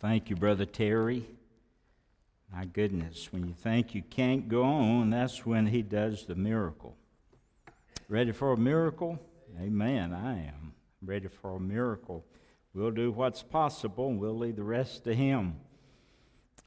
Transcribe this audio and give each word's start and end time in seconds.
thank 0.00 0.30
you, 0.30 0.36
Brother 0.36 0.66
Terry. 0.66 1.26
My 2.52 2.64
goodness, 2.64 3.32
when 3.32 3.46
you 3.46 3.54
think 3.54 3.94
you 3.94 4.02
can't 4.02 4.48
go 4.48 4.62
on, 4.62 5.10
that's 5.10 5.44
when 5.44 5.66
he 5.66 5.82
does 5.82 6.26
the 6.26 6.34
miracle. 6.34 6.96
Ready 8.08 8.32
for 8.32 8.52
a 8.52 8.56
miracle? 8.56 9.18
Amen. 9.60 10.12
I 10.12 10.46
am 10.46 10.72
ready 11.02 11.28
for 11.28 11.56
a 11.56 11.60
miracle. 11.60 12.24
We'll 12.74 12.90
do 12.90 13.10
what's 13.10 13.42
possible 13.42 14.08
and 14.08 14.20
we'll 14.20 14.38
leave 14.38 14.56
the 14.56 14.62
rest 14.62 15.04
to 15.04 15.14
him. 15.14 15.56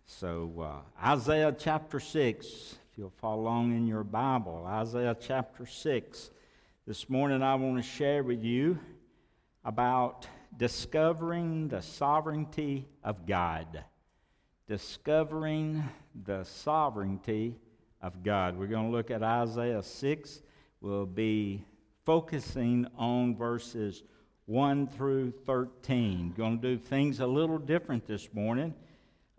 So, 0.05 0.52
uh, 0.59 1.05
Isaiah 1.07 1.55
chapter 1.57 2.00
6, 2.00 2.46
if 2.46 2.98
you'll 2.98 3.11
follow 3.11 3.43
along 3.43 3.73
in 3.73 3.86
your 3.86 4.04
Bible, 4.04 4.66
Isaiah 4.68 5.16
chapter 5.20 5.66
6. 5.66 6.32
This 6.88 7.09
morning 7.09 7.43
I 7.43 7.55
want 7.55 7.77
to 7.77 7.84
share 7.84 8.23
with 8.23 8.43
you 8.43 8.80
about 9.64 10.25
discovering 10.55 11.68
the 11.68 11.81
sovereignty 11.81 12.88
of 13.04 13.25
God. 13.25 13.84
Discovering 14.68 15.84
the 16.25 16.44
sovereignty 16.44 17.55
of 18.02 18.23
God. 18.23 18.58
We're 18.58 18.67
going 18.67 18.85
to 18.85 18.95
look 18.95 19.12
at 19.12 19.23
Isaiah 19.23 19.84
6. 19.84 20.41
We'll 20.81 21.05
be 21.05 21.63
focusing 22.05 22.88
on 22.98 23.35
verses 23.35 24.03
1 24.45 24.88
through 24.88 25.31
13. 25.45 26.34
Going 26.35 26.59
to 26.59 26.75
do 26.75 26.77
things 26.77 27.20
a 27.20 27.27
little 27.27 27.58
different 27.58 28.08
this 28.08 28.34
morning. 28.34 28.73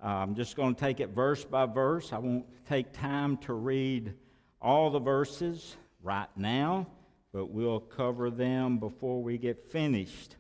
I'm 0.02 0.34
just 0.34 0.56
going 0.56 0.74
to 0.74 0.80
take 0.80 1.00
it 1.00 1.10
verse 1.10 1.44
by 1.44 1.66
verse. 1.66 2.12
I 2.12 2.18
won't 2.18 2.46
take 2.68 2.92
time 2.92 3.36
to 3.38 3.54
read 3.54 4.14
all 4.60 4.90
the 4.90 5.00
verses 5.00 5.76
right 6.02 6.28
now, 6.36 6.86
but 7.32 7.50
we'll 7.50 7.80
cover 7.80 8.30
them 8.30 8.78
before 8.78 9.22
we 9.22 9.36
get 9.36 9.70
finished. 9.70 10.36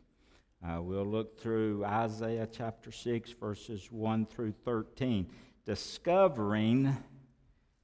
Uh, 0.62 0.82
we'll 0.82 1.06
look 1.06 1.40
through 1.40 1.82
Isaiah 1.86 2.46
chapter 2.50 2.92
6, 2.92 3.32
verses 3.32 3.90
1 3.90 4.26
through 4.26 4.52
13, 4.66 5.26
discovering 5.64 6.94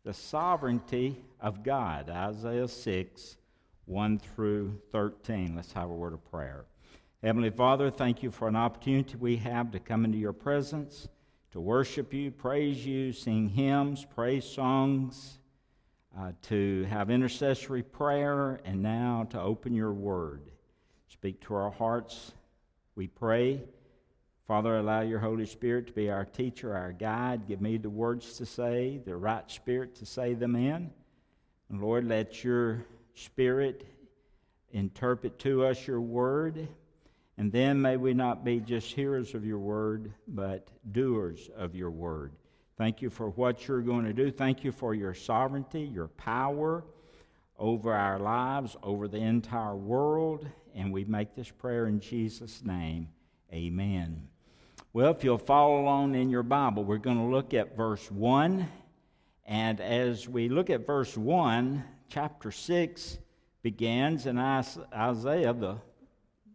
the 0.05 0.13
sovereignty 0.13 1.17
of 1.41 1.63
God. 1.63 2.11
Isaiah 2.11 2.69
6, 2.69 3.39
1 3.87 4.19
through 4.19 4.79
13. 4.93 5.57
Let's 5.57 5.73
have 5.73 5.89
a 5.89 5.95
word 5.95 6.13
of 6.13 6.31
prayer. 6.31 6.67
Heavenly 7.23 7.49
Father, 7.49 7.91
thank 7.91 8.23
you 8.23 8.31
for 8.31 8.47
an 8.47 8.57
opportunity 8.57 9.17
we 9.17 9.39
have 9.39 9.71
to 9.71 9.79
come 9.79 10.05
into 10.05 10.19
your 10.19 10.35
presence, 10.35 11.09
to 11.53 11.61
worship 11.61 12.13
you, 12.13 12.31
praise 12.31 12.85
you, 12.85 13.11
sing 13.11 13.49
hymns, 13.49 14.05
praise 14.05 14.45
songs, 14.45 15.39
uh, 16.19 16.33
to 16.43 16.85
have 16.91 17.09
intercessory 17.09 17.83
prayer, 17.83 18.61
and 18.67 18.83
now 18.83 19.27
to 19.31 19.41
open 19.41 19.75
your 19.75 19.95
word. 19.95 20.51
Speak 21.09 21.41
to 21.41 21.55
our 21.55 21.71
hearts 21.71 22.33
we 22.97 23.07
pray. 23.07 23.63
Father, 24.49 24.79
allow 24.79 25.03
your 25.03 25.19
Holy 25.19 25.45
Spirit 25.45 25.87
to 25.89 25.93
be 25.93 26.11
our 26.11 26.25
teacher, 26.25 26.75
our 26.75 26.93
guide. 26.93 27.47
Give 27.47 27.61
me 27.61 27.77
the 27.77 27.91
words 27.91 28.39
to 28.39 28.47
say, 28.47 29.01
the 29.05 29.17
right 29.17 29.49
spirit 29.51 29.97
to 29.97 30.07
say 30.07 30.35
them 30.35 30.57
in. 30.57 30.91
And 31.69 31.81
Lord, 31.81 32.09
let 32.09 32.43
your 32.43 32.85
spirit 33.15 33.87
interpret 34.73 35.39
to 35.41 35.67
us 35.67 35.87
your 35.87 36.01
word. 36.01 36.69
And 37.37 37.53
then 37.53 37.83
may 37.83 37.99
we 37.99 38.15
not 38.15 38.45
be 38.45 38.61
just 38.61 38.93
hearers 38.93 39.35
of 39.35 39.45
your 39.45 39.59
word, 39.59 40.13
but 40.27 40.69
doers 40.91 41.51
of 41.57 41.75
your 41.75 41.91
word. 41.91 42.33
Thank 42.79 43.03
you 43.03 43.11
for 43.11 43.31
what 43.31 43.69
you're 43.69 43.83
going 43.83 44.05
to 44.05 44.15
do. 44.15 44.31
Thank 44.31 44.65
you 44.65 44.73
for 44.73 44.95
your 44.95 45.13
sovereignty, 45.13 45.83
your 45.83 46.09
power 46.09 46.85
over 47.59 47.93
our 47.93 48.19
lives, 48.19 48.77
over 48.83 49.09
the 49.09 49.19
entire 49.19 49.77
world. 49.77 50.47
And 50.75 50.93
we 50.93 51.05
make 51.05 51.35
this 51.35 51.51
prayer 51.51 51.87
in 51.87 52.01
Jesus' 52.01 52.63
name. 52.65 53.09
Amen. 53.53 54.29
Well, 54.93 55.11
if 55.11 55.25
you'll 55.25 55.39
follow 55.39 55.81
along 55.81 56.15
in 56.15 56.31
your 56.31 56.43
Bible, 56.43 56.85
we're 56.85 56.99
going 56.99 57.19
to 57.19 57.25
look 57.35 57.55
at 57.55 57.77
verse 57.77 58.11
1. 58.11 58.69
And 59.45 59.81
as 59.81 60.29
we 60.29 60.49
look 60.49 60.71
at 60.71 60.87
verse 60.87 61.17
1, 61.17 61.85
chapter 62.09 62.51
6 62.51 63.19
begins, 63.63 64.27
and 64.27 64.39
Isaiah, 64.39 65.53
the 65.53 65.77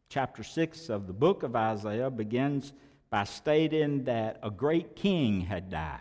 chapter 0.09 0.43
6 0.43 0.89
of 0.89 1.07
the 1.07 1.13
book 1.13 1.43
of 1.43 1.55
Isaiah, 1.55 2.09
begins 2.09 2.73
by 3.09 3.23
stating 3.23 4.05
that 4.05 4.39
a 4.43 4.49
great 4.49 4.95
king 4.95 5.41
had 5.41 5.69
died. 5.69 5.99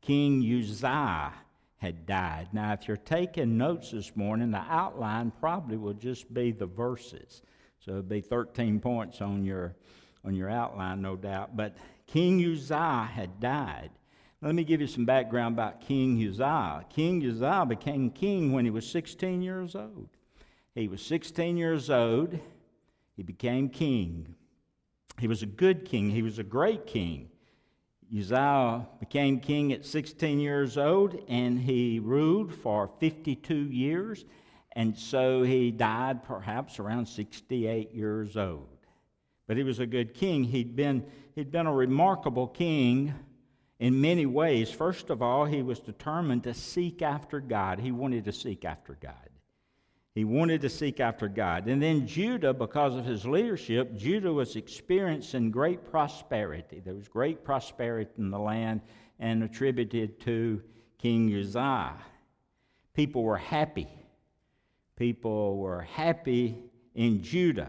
King 0.00 0.40
Uzziah 0.40 1.32
had 1.78 2.06
died. 2.06 2.48
Now, 2.52 2.72
if 2.72 2.88
you're 2.88 2.96
taking 2.96 3.58
notes 3.58 3.90
this 3.90 4.16
morning, 4.16 4.50
the 4.50 4.64
outline 4.68 5.32
probably 5.40 5.76
will 5.76 5.94
just 5.94 6.32
be 6.32 6.52
the 6.52 6.66
verses. 6.66 7.42
So 7.80 7.92
it'll 7.92 8.02
be 8.02 8.20
13 8.20 8.80
points 8.80 9.20
on 9.20 9.44
your, 9.44 9.76
on 10.24 10.34
your 10.34 10.50
outline, 10.50 11.02
no 11.02 11.16
doubt. 11.16 11.56
But 11.56 11.76
King 12.06 12.42
Uzziah 12.44 13.08
had 13.12 13.40
died. 13.40 13.90
Let 14.42 14.54
me 14.54 14.64
give 14.64 14.80
you 14.80 14.86
some 14.86 15.04
background 15.04 15.54
about 15.54 15.80
King 15.80 16.16
Uzziah. 16.26 16.84
King 16.88 17.24
Uzziah 17.26 17.66
became 17.66 18.10
king 18.10 18.52
when 18.52 18.64
he 18.64 18.70
was 18.70 18.88
16 18.88 19.42
years 19.42 19.74
old. 19.74 20.08
He 20.74 20.88
was 20.88 21.02
16 21.02 21.56
years 21.56 21.90
old. 21.90 22.38
He 23.16 23.22
became 23.22 23.68
king. 23.68 24.34
He 25.18 25.26
was 25.26 25.42
a 25.42 25.46
good 25.46 25.84
king. 25.84 26.10
He 26.10 26.22
was 26.22 26.38
a 26.38 26.44
great 26.44 26.86
king. 26.86 27.30
Uzziah 28.14 28.86
became 29.00 29.40
king 29.40 29.72
at 29.72 29.84
16 29.84 30.38
years 30.38 30.78
old 30.78 31.24
and 31.28 31.58
he 31.60 31.98
ruled 31.98 32.54
for 32.54 32.90
52 33.00 33.54
years. 33.54 34.24
And 34.72 34.96
so 34.96 35.42
he 35.42 35.70
died 35.70 36.22
perhaps 36.22 36.78
around 36.78 37.06
68 37.06 37.92
years 37.92 38.36
old. 38.36 38.68
But 39.46 39.56
he 39.56 39.62
was 39.62 39.78
a 39.78 39.86
good 39.86 40.14
king. 40.14 40.44
He'd 40.44 40.76
been, 40.76 41.04
he'd 41.34 41.50
been 41.50 41.66
a 41.66 41.72
remarkable 41.72 42.46
king 42.46 43.14
in 43.78 44.00
many 44.00 44.26
ways. 44.26 44.70
First 44.70 45.10
of 45.10 45.22
all, 45.22 45.44
he 45.44 45.62
was 45.62 45.80
determined 45.80 46.44
to 46.44 46.54
seek 46.54 47.02
after 47.02 47.40
God, 47.40 47.78
he 47.78 47.92
wanted 47.92 48.24
to 48.24 48.32
seek 48.32 48.64
after 48.64 48.96
God. 49.00 49.25
He 50.16 50.24
wanted 50.24 50.62
to 50.62 50.70
seek 50.70 50.98
after 50.98 51.28
God. 51.28 51.66
And 51.66 51.82
then 51.82 52.06
Judah, 52.06 52.54
because 52.54 52.96
of 52.96 53.04
his 53.04 53.26
leadership, 53.26 53.94
Judah 53.98 54.32
was 54.32 54.56
experiencing 54.56 55.50
great 55.50 55.84
prosperity. 55.84 56.80
There 56.82 56.94
was 56.94 57.06
great 57.06 57.44
prosperity 57.44 58.10
in 58.16 58.30
the 58.30 58.38
land 58.38 58.80
and 59.20 59.42
attributed 59.42 60.18
to 60.20 60.62
King 60.96 61.28
Uzziah. 61.38 61.98
People 62.94 63.24
were 63.24 63.36
happy. 63.36 63.88
People 64.96 65.58
were 65.58 65.82
happy 65.82 66.62
in 66.94 67.22
Judah. 67.22 67.68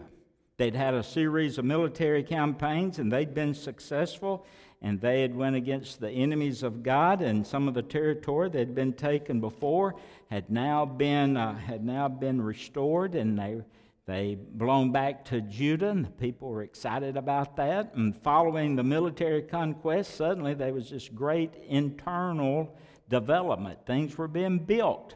They'd 0.55 0.73
had 0.73 0.93
a 0.93 1.03
series 1.03 1.57
of 1.57 1.65
military 1.65 2.23
campaigns 2.23 2.97
and 2.97 3.11
they'd 3.11 3.33
been 3.33 3.53
successful 3.53 4.45
and 4.81 5.01
they 5.01 5.21
had 5.21 5.35
went 5.35 5.55
against 5.55 5.99
the 5.99 6.09
enemies 6.09 6.61
of 6.61 6.83
God, 6.83 7.21
and 7.21 7.45
some 7.45 7.67
of 7.67 7.73
the 7.73 7.81
territory 7.81 8.49
that 8.49 8.59
had 8.59 8.75
been 8.75 8.93
taken 8.93 9.39
before 9.39 9.95
had 10.29 10.49
now 10.49 10.85
been 10.85 11.35
uh, 11.35 11.55
had 11.55 11.83
now 11.83 12.07
been 12.07 12.41
restored, 12.41 13.15
and 13.15 13.37
they 13.37 13.61
they 14.05 14.35
blown 14.35 14.91
back 14.91 15.25
to 15.25 15.41
Judah, 15.41 15.89
and 15.89 16.05
the 16.05 16.11
people 16.11 16.49
were 16.49 16.63
excited 16.63 17.17
about 17.17 17.57
that. 17.57 17.93
And 17.95 18.15
following 18.15 18.75
the 18.75 18.83
military 18.83 19.41
conquest, 19.41 20.15
suddenly 20.15 20.53
there 20.53 20.73
was 20.73 20.91
this 20.91 21.09
great 21.09 21.53
internal 21.67 22.77
development. 23.09 23.85
Things 23.85 24.17
were 24.17 24.29
being 24.29 24.59
built 24.59 25.15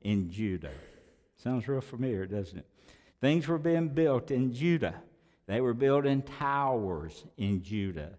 in 0.00 0.30
Judah. 0.30 0.72
Sounds 1.36 1.68
real 1.68 1.80
familiar, 1.80 2.26
doesn't 2.26 2.58
it? 2.58 2.66
Things 3.20 3.46
were 3.46 3.58
being 3.58 3.88
built 3.88 4.30
in 4.30 4.52
Judah. 4.52 4.94
They 5.46 5.60
were 5.60 5.74
building 5.74 6.22
towers 6.22 7.24
in 7.36 7.62
Judah 7.62 8.12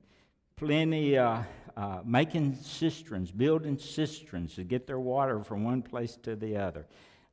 plenty 0.56 1.18
uh, 1.18 1.44
uh, 1.76 2.00
making 2.06 2.56
cisterns, 2.56 3.32
building 3.32 3.78
cisterns 3.78 4.56
to 4.56 4.64
get 4.64 4.88
their 4.88 5.00
water 5.00 5.44
from 5.44 5.64
one 5.64 5.82
place 5.82 6.18
to 6.24 6.36
the 6.36 6.58
other. 6.58 6.86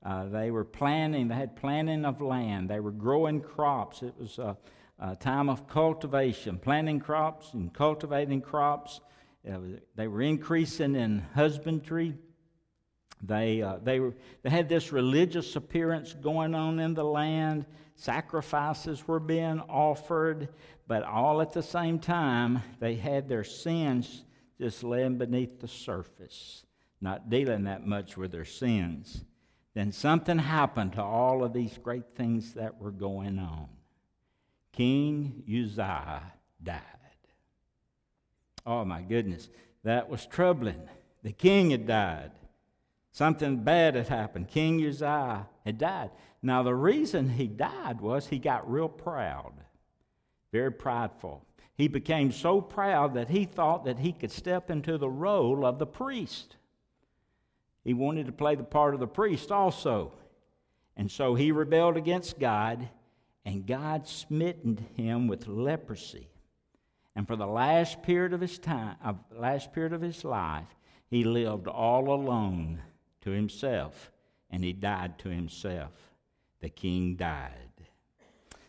Uh, 0.05 0.27
they 0.27 0.51
were 0.51 0.65
planting, 0.65 1.29
they 1.29 1.35
had 1.35 1.55
planting 1.55 2.05
of 2.05 2.23
land, 2.23 2.69
they 2.71 2.81
were 2.81 2.91
growing 2.91 3.41
crops. 3.41 4.03
It 4.03 4.15
was 4.19 4.39
a, 4.39 4.57
a 4.99 5.15
time 5.17 5.51
of 5.51 5.67
cultivation, 5.67 6.59
planting 6.59 7.01
crops 7.01 7.53
and 7.53 7.73
cultivating 7.73 8.41
crops. 8.41 9.01
they 9.95 10.09
were 10.09 10.23
increasing 10.23 10.97
in 10.97 11.21
husbandry. 11.35 12.15
They, 13.23 13.61
uh, 13.61 13.77
they, 13.83 14.01
were, 14.01 14.15
they 14.43 14.49
had 14.49 14.71
this 14.71 14.93
religious 14.93 15.55
appearance 15.55 16.15
going 16.15 16.55
on 16.55 16.81
in 16.81 16.95
the 16.95 17.05
land. 17.05 17.67
Sacrifices 18.01 19.07
were 19.07 19.21
being 19.21 19.61
offered, 19.69 20.49
but 20.89 21.03
all 21.03 21.43
at 21.43 21.53
the 21.53 21.63
same 21.63 21.99
time, 21.99 22.63
they 22.79 22.95
had 22.95 23.29
their 23.29 23.45
sins 23.45 24.25
just 24.59 24.83
laying 24.83 25.19
beneath 25.19 25.61
the 25.61 25.69
surface, 25.69 26.65
not 27.03 27.29
dealing 27.29 27.65
that 27.65 27.87
much 27.87 28.17
with 28.17 28.33
their 28.33 28.47
sins. 28.47 29.23
Then 29.75 29.93
something 29.93 30.39
happened 30.39 30.95
to 30.95 31.03
all 31.03 31.45
of 31.45 31.53
these 31.53 31.77
great 31.77 32.15
things 32.17 32.55
that 32.55 32.81
were 32.81 32.91
going 32.91 33.39
on. 33.39 33.69
King 34.73 35.43
Uzziah 35.47 36.23
died. 36.63 36.81
Oh 38.65 38.83
my 38.87 39.03
goodness, 39.03 39.51
that 39.85 40.09
was 40.09 40.25
troubling. 40.25 40.89
The 41.23 41.33
king 41.33 41.69
had 41.69 41.87
died. 41.87 42.31
Something 43.13 43.63
bad 43.63 43.95
had 43.95 44.09
happened. 44.09 44.49
King 44.49 44.83
Uzziah 44.87 45.47
had 45.65 45.79
died. 45.79 46.11
Now, 46.43 46.63
the 46.63 46.75
reason 46.75 47.29
he 47.29 47.47
died 47.47 48.01
was 48.01 48.27
he 48.27 48.39
got 48.39 48.71
real 48.71 48.89
proud, 48.89 49.53
very 50.53 50.73
prideful. 50.73 51.45
he 51.75 51.89
became 51.89 52.31
so 52.31 52.61
proud 52.61 53.15
that 53.15 53.31
he 53.31 53.47
thought 53.47 53.87
that 53.87 53.99
he 53.99 54.13
could 54.13 54.31
step 54.31 54.71
into 54.71 54.99
the 54.99 55.09
role 55.09 55.65
of 55.65 55.79
the 55.79 55.87
priest. 55.87 56.57
He 57.85 57.95
wanted 57.95 58.27
to 58.27 58.33
play 58.33 58.55
the 58.55 58.63
part 58.63 58.93
of 58.93 59.01
the 59.01 59.07
priest 59.07 59.51
also. 59.51 60.13
And 60.97 61.11
so 61.11 61.35
he 61.35 61.53
rebelled 61.53 61.97
against 61.97 62.39
God, 62.39 62.87
and 63.47 63.67
God 63.67 64.07
smitten 64.07 64.85
him 64.95 65.27
with 65.27 65.47
leprosy. 65.47 66.29
And 67.17 67.27
for 67.27 67.37
the 67.37 67.47
last 67.47 68.03
period 68.03 68.35
of 68.35 68.43
his 68.43 68.59
time, 68.59 68.97
uh, 69.03 69.15
last 69.35 69.73
period 69.73 69.95
of 69.95 70.03
his 70.03 70.23
life, 70.25 70.69
he 71.09 71.25
lived 71.25 71.67
all 71.67 72.13
alone 72.13 72.83
to 73.23 73.31
himself, 73.31 74.13
and 74.51 74.65
he 74.65 74.73
died 74.73 75.19
to 75.21 75.29
himself. 75.29 75.93
The 76.61 76.69
king 76.69 77.17
died. 77.17 77.53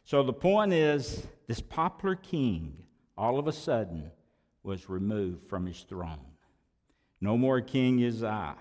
So 0.03 0.23
the 0.23 0.33
point 0.33 0.73
is, 0.73 1.25
this 1.47 1.61
popular 1.61 2.15
king, 2.15 2.83
all 3.17 3.39
of 3.39 3.47
a 3.47 3.53
sudden, 3.53 4.11
was 4.63 4.89
removed 4.89 5.47
from 5.47 5.65
his 5.65 5.81
throne. 5.81 6.19
No 7.19 7.37
more 7.37 7.61
King 7.61 8.03
Uzziah. 8.03 8.55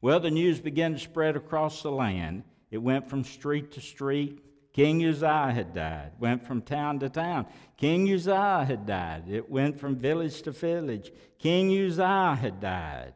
Well, 0.00 0.20
the 0.20 0.30
news 0.30 0.60
began 0.60 0.92
to 0.92 0.98
spread 0.98 1.36
across 1.36 1.82
the 1.82 1.90
land. 1.90 2.44
It 2.70 2.78
went 2.78 3.08
from 3.08 3.24
street 3.24 3.72
to 3.72 3.80
street. 3.80 4.42
King 4.72 5.04
Uzziah 5.04 5.52
had 5.52 5.72
died. 5.72 6.12
Went 6.18 6.46
from 6.46 6.60
town 6.62 6.98
to 6.98 7.08
town. 7.08 7.46
King 7.76 8.12
Uzziah 8.12 8.64
had 8.66 8.86
died. 8.86 9.24
It 9.28 9.50
went 9.50 9.80
from 9.80 9.96
village 9.96 10.42
to 10.42 10.50
village. 10.50 11.10
King 11.38 11.70
Uzziah 11.70 12.36
had 12.38 12.60
died. 12.60 13.14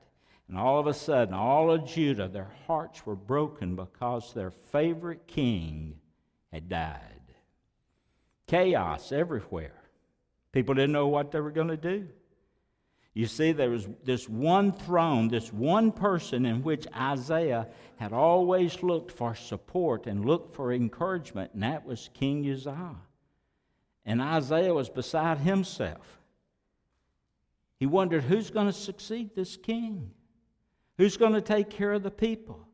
And 0.50 0.58
all 0.58 0.81
of 0.81 0.88
a 0.88 0.94
sudden, 0.94 1.32
all 1.32 1.70
of 1.70 1.87
Judah, 1.87 2.26
their 2.26 2.50
hearts 2.67 3.06
were 3.06 3.14
broken 3.14 3.76
because 3.76 4.32
their 4.32 4.50
favorite 4.50 5.29
king 5.29 6.00
had 6.52 6.69
died. 6.69 7.23
Chaos 8.49 9.12
everywhere. 9.12 9.81
People 10.50 10.75
didn't 10.75 10.91
know 10.91 11.06
what 11.06 11.31
they 11.31 11.38
were 11.38 11.52
going 11.52 11.69
to 11.69 11.76
do. 11.76 12.08
You 13.14 13.26
see, 13.26 13.52
there 13.52 13.70
was 13.70 13.87
this 14.02 14.29
one 14.29 14.73
throne, 14.73 15.29
this 15.29 15.52
one 15.52 15.93
person 15.93 16.44
in 16.44 16.64
which 16.64 16.85
Isaiah 16.97 17.69
had 17.99 18.12
always 18.12 18.82
looked 18.82 19.12
for 19.12 19.37
support 19.37 20.08
and 20.08 20.25
looked 20.25 20.56
for 20.56 20.73
encouragement, 20.73 21.52
and 21.55 21.62
that 21.62 21.87
was 21.87 22.11
King 22.12 22.44
Uzziah. 22.50 22.97
And 24.05 24.20
Isaiah 24.20 24.75
was 24.75 24.88
beside 24.88 25.38
himself. 25.38 26.19
He 27.76 27.87
wondered 27.87 28.25
who's 28.25 28.50
going 28.50 28.67
to 28.67 28.73
succeed 28.73 29.37
this 29.37 29.56
king? 29.56 30.11
Who's 31.00 31.17
going 31.17 31.32
to 31.32 31.41
take 31.41 31.70
care 31.70 31.94
of 31.94 32.02
the 32.02 32.11
people? 32.11 32.69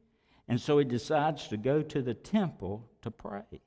And 0.48 0.60
so 0.60 0.78
he 0.78 0.84
decides 0.84 1.46
to 1.46 1.56
go 1.56 1.80
to 1.82 2.02
the 2.02 2.12
temple 2.12 2.84
to 3.02 3.10
pray. 3.12 3.60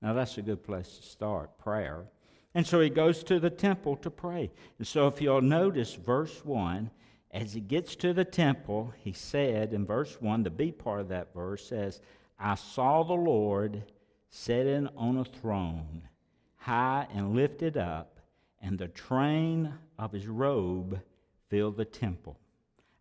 Now, 0.00 0.14
that's 0.14 0.38
a 0.38 0.42
good 0.42 0.64
place 0.64 0.96
to 0.96 1.06
start 1.06 1.58
prayer. 1.58 2.06
And 2.54 2.66
so 2.66 2.80
he 2.80 2.88
goes 2.88 3.22
to 3.24 3.38
the 3.38 3.50
temple 3.50 3.96
to 3.96 4.10
pray. 4.10 4.50
And 4.78 4.86
so 4.86 5.06
if 5.06 5.20
you'll 5.20 5.42
notice 5.42 5.92
verse 5.92 6.46
1, 6.46 6.90
as 7.30 7.52
he 7.52 7.60
gets 7.60 7.94
to 7.96 8.14
the 8.14 8.24
temple, 8.24 8.94
he 9.04 9.12
said 9.12 9.74
in 9.74 9.84
verse 9.84 10.18
1, 10.18 10.44
the 10.44 10.48
B 10.48 10.72
part 10.72 11.00
of 11.00 11.08
that 11.08 11.34
verse 11.34 11.68
says, 11.68 12.00
I 12.38 12.54
saw 12.54 13.02
the 13.02 13.12
Lord 13.12 13.82
sitting 14.30 14.88
on 14.96 15.18
a 15.18 15.26
throne, 15.26 16.08
high 16.56 17.06
and 17.12 17.36
lifted 17.36 17.76
up, 17.76 18.18
and 18.62 18.78
the 18.78 18.88
train 18.88 19.74
of 19.98 20.12
his 20.12 20.26
robe 20.26 21.02
filled 21.50 21.76
the 21.76 21.84
temple. 21.84 22.38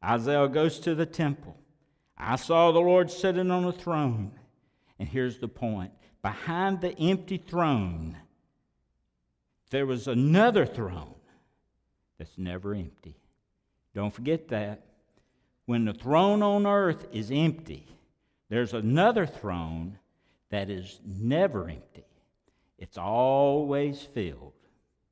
Isaiah 0.07 0.48
goes 0.48 0.80
to 0.80 0.95
the 0.95 1.06
temple. 1.06 1.57
I 2.18 2.38
saw 2.38 2.71
the 2.71 2.80
Lord 2.80 3.12
sitting 3.12 3.51
on 3.51 3.65
a 3.65 3.71
throne. 3.71 4.31
And 5.00 5.07
here's 5.07 5.38
the 5.38 5.48
point 5.48 5.92
behind 6.21 6.81
the 6.81 6.98
empty 6.98 7.38
throne, 7.38 8.18
there 9.69 9.86
was 9.86 10.07
another 10.07 10.65
throne 10.65 11.15
that's 12.18 12.38
never 12.38 12.74
empty. 12.74 13.15
Don't 13.94 14.13
forget 14.13 14.48
that. 14.50 14.83
When 15.65 15.86
the 15.86 15.94
throne 15.94 16.42
on 16.42 16.65
earth 16.65 17.07
is 17.12 17.30
empty, 17.30 17.86
there's 18.50 18.74
another 18.74 19.25
throne 19.25 20.00
that 20.50 20.69
is 20.69 21.01
never 21.06 21.69
empty. 21.69 22.06
It's 22.77 22.98
always 22.98 24.01
filled. 24.01 24.54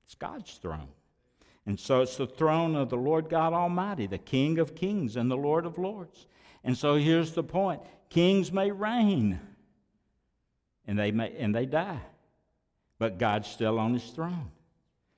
It's 0.05 0.15
God's 0.15 0.53
throne. 0.53 0.87
And 1.65 1.79
so 1.79 2.01
it's 2.01 2.17
the 2.17 2.27
throne 2.27 2.75
of 2.75 2.89
the 2.89 2.97
Lord 2.97 3.29
God 3.29 3.53
Almighty, 3.53 4.07
the 4.07 4.17
King 4.17 4.59
of 4.59 4.75
kings 4.75 5.15
and 5.15 5.29
the 5.29 5.37
Lord 5.37 5.65
of 5.65 5.77
lords. 5.77 6.27
And 6.63 6.77
so 6.77 6.95
here's 6.95 7.33
the 7.33 7.43
point 7.43 7.81
kings 8.09 8.51
may 8.51 8.71
reign 8.71 9.39
and 10.87 10.97
they, 10.97 11.11
may, 11.11 11.35
and 11.37 11.53
they 11.53 11.65
die. 11.65 12.01
But 12.99 13.17
God's 13.17 13.49
still 13.49 13.79
on 13.79 13.93
his 13.93 14.05
throne. 14.11 14.51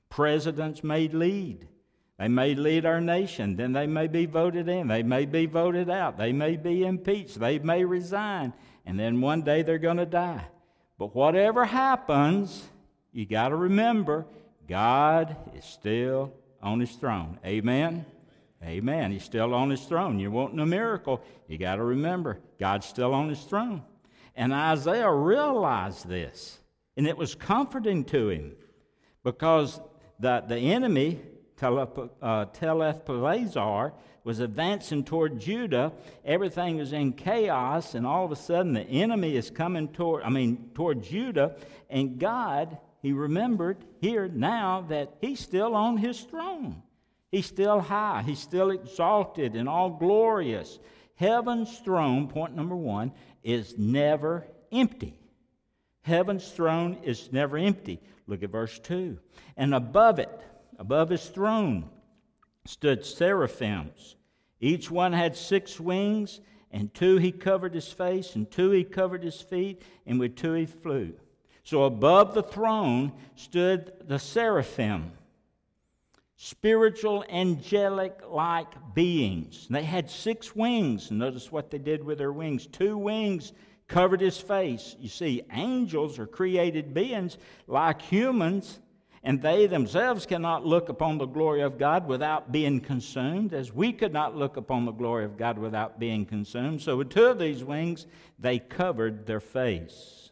Presidents 0.08 0.82
may 0.82 1.08
lead. 1.08 1.68
They 2.18 2.28
may 2.28 2.54
lead 2.54 2.84
our 2.84 3.00
nation. 3.00 3.54
Then 3.54 3.72
they 3.72 3.86
may 3.86 4.08
be 4.08 4.26
voted 4.26 4.68
in. 4.68 4.88
They 4.88 5.04
may 5.04 5.26
be 5.26 5.46
voted 5.46 5.88
out. 5.88 6.18
They 6.18 6.32
may 6.32 6.56
be 6.56 6.84
impeached. 6.84 7.38
They 7.38 7.60
may 7.60 7.84
resign. 7.84 8.52
And 8.84 8.98
then 8.98 9.20
one 9.20 9.42
day 9.42 9.62
they're 9.62 9.78
going 9.78 9.98
to 9.98 10.06
die. 10.06 10.44
But 10.98 11.14
whatever 11.14 11.64
happens, 11.64 12.66
you 13.12 13.24
got 13.26 13.50
to 13.50 13.56
remember 13.56 14.26
God 14.68 15.36
is 15.56 15.64
still 15.64 16.32
on 16.62 16.80
his 16.80 16.92
throne. 16.92 17.38
Amen? 17.44 18.04
Amen. 18.62 19.12
He's 19.12 19.24
still 19.24 19.54
on 19.54 19.70
his 19.70 19.82
throne. 19.82 20.18
You're 20.18 20.30
wanting 20.30 20.58
a 20.58 20.66
miracle. 20.66 21.22
You 21.46 21.58
got 21.58 21.76
to 21.76 21.84
remember 21.84 22.38
God's 22.58 22.86
still 22.86 23.14
on 23.14 23.28
his 23.28 23.40
throne. 23.40 23.82
And 24.36 24.52
Isaiah 24.52 25.10
realized 25.10 26.08
this, 26.08 26.58
and 26.96 27.06
it 27.06 27.16
was 27.16 27.34
comforting 27.34 28.04
to 28.06 28.28
him 28.28 28.52
because 29.24 29.80
the, 30.20 30.44
the 30.46 30.56
enemy, 30.56 31.20
Tiglath, 31.56 32.10
uh, 32.22 33.90
was 34.24 34.40
advancing 34.40 35.02
toward 35.02 35.40
Judah. 35.40 35.92
Everything 36.24 36.76
was 36.76 36.92
in 36.92 37.14
chaos, 37.14 37.94
and 37.94 38.06
all 38.06 38.24
of 38.24 38.32
a 38.32 38.36
sudden 38.36 38.74
the 38.74 38.82
enemy 38.82 39.34
is 39.34 39.50
coming 39.50 39.88
toward, 39.88 40.22
I 40.22 40.28
mean, 40.28 40.70
toward 40.74 41.02
Judah, 41.02 41.56
and 41.88 42.18
God, 42.18 42.78
he 43.00 43.12
remembered 43.12 43.84
here 44.00 44.28
now 44.28 44.84
that 44.88 45.14
he's 45.20 45.40
still 45.40 45.74
on 45.74 45.96
his 45.96 46.20
throne. 46.20 46.82
He's 47.30 47.46
still 47.46 47.80
high, 47.80 48.22
he's 48.22 48.38
still 48.38 48.70
exalted 48.70 49.54
and 49.54 49.68
all 49.68 49.90
glorious. 49.90 50.78
Heaven's 51.16 51.78
throne, 51.78 52.28
point 52.28 52.54
number 52.54 52.76
one, 52.76 53.12
is 53.42 53.76
never 53.76 54.46
empty. 54.72 55.18
Heaven's 56.02 56.50
throne 56.50 56.98
is 57.02 57.32
never 57.32 57.58
empty. 57.58 58.00
Look 58.26 58.42
at 58.42 58.50
verse 58.50 58.78
2. 58.78 59.18
And 59.56 59.74
above 59.74 60.18
it, 60.18 60.40
above 60.78 61.10
his 61.10 61.26
throne, 61.26 61.90
stood 62.66 63.04
seraphims. 63.04 64.16
Each 64.60 64.90
one 64.90 65.12
had 65.12 65.36
six 65.36 65.78
wings, 65.80 66.40
and 66.70 66.92
two 66.94 67.16
he 67.16 67.32
covered 67.32 67.74
his 67.74 67.90
face, 67.90 68.34
and 68.34 68.50
two 68.50 68.70
he 68.70 68.84
covered 68.84 69.22
his 69.22 69.40
feet, 69.40 69.82
and 70.06 70.18
with 70.20 70.36
two 70.36 70.52
he 70.52 70.66
flew. 70.66 71.14
So 71.68 71.82
above 71.82 72.32
the 72.32 72.42
throne 72.42 73.12
stood 73.34 73.92
the 74.06 74.18
seraphim, 74.18 75.12
spiritual, 76.36 77.26
angelic 77.28 78.22
like 78.26 78.94
beings. 78.94 79.66
They 79.68 79.82
had 79.82 80.08
six 80.08 80.56
wings. 80.56 81.10
Notice 81.10 81.52
what 81.52 81.70
they 81.70 81.76
did 81.76 82.02
with 82.02 82.16
their 82.16 82.32
wings. 82.32 82.66
Two 82.66 82.96
wings 82.96 83.52
covered 83.86 84.22
his 84.22 84.38
face. 84.38 84.96
You 84.98 85.10
see, 85.10 85.42
angels 85.52 86.18
are 86.18 86.26
created 86.26 86.94
beings 86.94 87.36
like 87.66 88.00
humans, 88.00 88.78
and 89.22 89.42
they 89.42 89.66
themselves 89.66 90.24
cannot 90.24 90.64
look 90.64 90.88
upon 90.88 91.18
the 91.18 91.26
glory 91.26 91.60
of 91.60 91.76
God 91.76 92.08
without 92.08 92.50
being 92.50 92.80
consumed, 92.80 93.52
as 93.52 93.74
we 93.74 93.92
could 93.92 94.14
not 94.14 94.34
look 94.34 94.56
upon 94.56 94.86
the 94.86 94.92
glory 94.92 95.26
of 95.26 95.36
God 95.36 95.58
without 95.58 96.00
being 96.00 96.24
consumed. 96.24 96.80
So, 96.80 96.96
with 96.96 97.10
two 97.10 97.26
of 97.26 97.38
these 97.38 97.62
wings, 97.62 98.06
they 98.38 98.58
covered 98.58 99.26
their 99.26 99.40
face. 99.40 100.27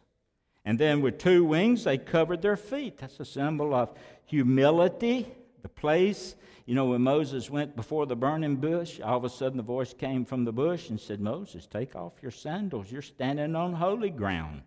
And 0.67 0.77
then 0.77 0.99
with 0.99 1.17
two 1.17 1.45
wings, 1.45 1.85
they 1.85 1.97
covered 1.97 2.41
their 2.41 2.57
feet. 2.57 2.97
That's 2.97 3.21
a 3.21 3.25
symbol 3.25 3.73
of 3.73 3.93
humility 4.25 5.25
the 5.61 5.69
place. 5.69 6.35
You 6.65 6.75
know, 6.75 6.87
when 6.87 7.03
Moses 7.03 7.49
went 7.49 7.77
before 7.77 8.05
the 8.05 8.17
burning 8.17 8.57
bush, 8.57 8.99
all 8.99 9.15
of 9.15 9.23
a 9.23 9.29
sudden 9.29 9.55
the 9.55 9.63
voice 9.63 9.93
came 9.93 10.25
from 10.25 10.43
the 10.43 10.51
bush 10.51 10.89
and 10.89 10.99
said, 10.99 11.21
Moses, 11.21 11.67
take 11.67 11.95
off 11.95 12.21
your 12.21 12.31
sandals. 12.31 12.91
You're 12.91 13.01
standing 13.01 13.55
on 13.55 13.75
holy 13.75 14.09
ground. 14.09 14.63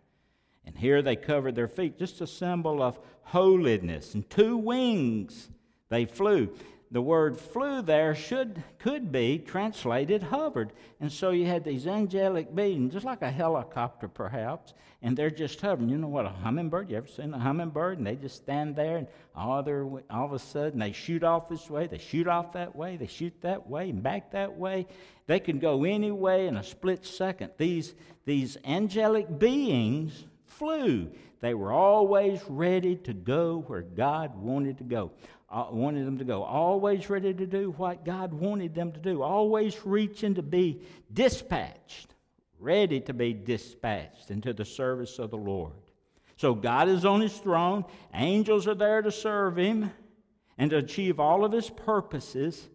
And 0.65 0.75
here 0.75 1.03
they 1.03 1.17
covered 1.17 1.55
their 1.55 1.69
feet, 1.69 1.99
just 1.99 2.23
a 2.23 2.27
symbol 2.27 2.83
of 2.83 2.99
holiness. 3.21 4.15
And 4.15 4.29
two 4.31 4.57
wings 4.57 5.51
they 5.91 6.07
flew 6.07 6.49
the 6.93 7.01
word 7.01 7.39
flew 7.39 7.83
there 7.83 8.15
should 8.15 8.63
could 8.79 9.13
be 9.13 9.39
translated 9.39 10.25
hovered. 10.25 10.73
And 11.01 11.11
so 11.11 11.31
you 11.31 11.47
had 11.47 11.65
these 11.65 11.87
angelic 11.87 12.55
beings 12.55 12.93
just 12.93 13.07
like 13.07 13.23
a 13.23 13.31
helicopter 13.31 14.09
perhaps 14.09 14.75
and 15.03 15.17
they're 15.17 15.31
just 15.31 15.61
hovering. 15.61 15.89
You 15.89 15.99
know 15.99 16.09
what 16.09 16.27
a 16.27 16.31
hummingbird? 16.31 16.91
You 16.91 16.97
ever 16.97 17.07
seen 17.07 17.33
a 17.33 17.39
hummingbird 17.39 17.99
and 17.99 18.07
they 18.07 18.17
just 18.17 18.37
stand 18.37 18.75
there 18.75 18.97
and 18.97 19.07
all, 19.37 19.63
they're, 19.63 19.85
all 19.85 20.25
of 20.25 20.33
a 20.33 20.39
sudden 20.39 20.81
they 20.81 20.93
shoot 20.93 21.23
off 21.23 21.49
this 21.49 21.71
way 21.71 21.87
they 21.87 21.99
shoot 21.99 22.27
off 22.27 22.53
that 22.55 22.75
way 22.75 22.97
they 22.97 23.07
shoot 23.07 23.35
that 23.43 23.69
way 23.69 23.91
and 23.91 24.03
back 24.03 24.33
that 24.33 24.57
way. 24.57 24.87
They 25.27 25.39
can 25.39 25.61
go 25.61 25.85
any 25.85 26.11
way 26.11 26.49
in 26.49 26.57
a 26.57 26.65
split 26.65 27.07
second. 27.07 27.53
These 27.57 27.95
these 28.25 28.57
angelic 28.65 29.39
beings 29.39 30.25
flew. 30.47 31.11
They 31.41 31.55
were 31.55 31.73
always 31.73 32.43
ready 32.49 32.97
to 32.97 33.15
go 33.15 33.65
where 33.67 33.81
God 33.81 34.37
wanted 34.37 34.79
to 34.79 34.85
go. 34.85 35.11
Uh, 35.51 35.67
wanted 35.73 36.07
them 36.07 36.19
to 36.19 36.25
go. 36.25 36.45
Always 36.45 37.11
ready 37.11 37.35
to 37.35 37.47
do 37.47 37.73
what 37.73 38.05
God 38.05 38.33
wanted 38.33 38.73
them 38.73 38.93
to 38.93 39.01
do. 39.01 39.23
Always 39.23 39.85
reaching 39.85 40.35
to 40.37 40.43
be 40.43 40.81
dispatched, 41.13 42.15
ready 42.61 43.01
to 43.01 43.13
be 43.13 43.33
dispatched 43.33 44.31
into 44.31 44.53
the 44.53 44.65
service 44.65 45.19
of 45.19 45.31
the 45.31 45.37
Lord. 45.37 45.73
So 46.37 46.55
God 46.55 46.89
is 46.89 47.05
on 47.05 47.21
his 47.21 47.37
throne. 47.37 47.85
Angels 48.15 48.69
are 48.69 48.77
there 48.77 49.03
to 49.03 49.11
serve 49.11 49.59
him 49.59 49.91
and 50.57 50.71
to 50.71 50.77
achieve 50.77 51.19
all 51.19 51.45
of 51.45 51.51
his 51.51 51.69
purposes. 51.69 52.69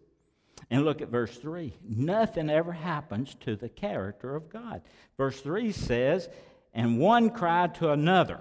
And 0.70 0.84
look 0.84 1.00
at 1.00 1.08
verse 1.08 1.34
3. 1.36 1.72
Nothing 1.82 2.50
ever 2.50 2.72
happens 2.72 3.34
to 3.40 3.56
the 3.56 3.68
character 3.70 4.36
of 4.36 4.50
God. 4.50 4.82
Verse 5.16 5.40
3 5.40 5.72
says, 5.72 6.28
And 6.74 7.00
one 7.00 7.30
cried 7.30 7.74
to 7.76 7.90
another. 7.90 8.40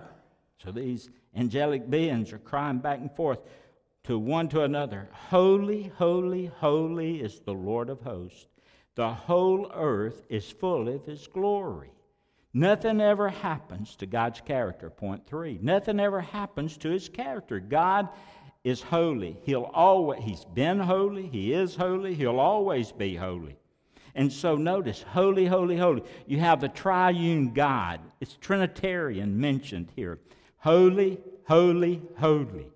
So 0.63 0.72
these 0.72 1.10
angelic 1.36 1.89
beings 1.89 2.34
are 2.34 2.39
crying 2.39 2.80
back 2.80 3.00
and 3.00 3.12
forth 3.15 3.39
to 4.05 4.19
one 4.19 4.47
to 4.50 4.62
another 4.62 5.09
Holy, 5.29 5.91
holy, 5.95 6.45
holy 6.45 7.21
is 7.21 7.39
the 7.39 7.53
Lord 7.53 7.89
of 7.89 8.01
hosts. 8.01 8.45
The 8.95 9.09
whole 9.09 9.71
earth 9.74 10.24
is 10.29 10.50
full 10.50 10.88
of 10.88 11.05
his 11.05 11.27
glory. 11.27 11.91
Nothing 12.53 13.01
ever 13.01 13.27
happens 13.27 13.95
to 13.97 14.05
God's 14.05 14.39
character. 14.39 14.89
Point 14.89 15.25
three. 15.25 15.59
Nothing 15.62 16.00
ever 16.00 16.21
happens 16.21 16.77
to 16.77 16.89
his 16.89 17.09
character. 17.09 17.59
God 17.59 18.07
is 18.63 18.81
holy. 18.81 19.38
He'll 19.43 19.69
always, 19.74 20.24
he's 20.24 20.45
been 20.45 20.79
holy, 20.79 21.27
he 21.27 21.51
is 21.53 21.75
holy, 21.75 22.15
he'll 22.15 22.39
always 22.39 22.91
be 22.91 23.15
holy. 23.15 23.57
And 24.13 24.31
so 24.31 24.55
notice, 24.55 25.01
holy, 25.01 25.45
holy, 25.45 25.75
holy. 25.75 26.03
You 26.25 26.39
have 26.39 26.62
the 26.62 26.69
triune 26.69 27.53
God. 27.53 28.00
It's 28.21 28.38
Trinitarian 28.39 29.38
mentioned 29.38 29.91
here. 29.95 30.19
Holy, 30.57 31.19
holy, 31.45 32.01
holy. 32.17 32.71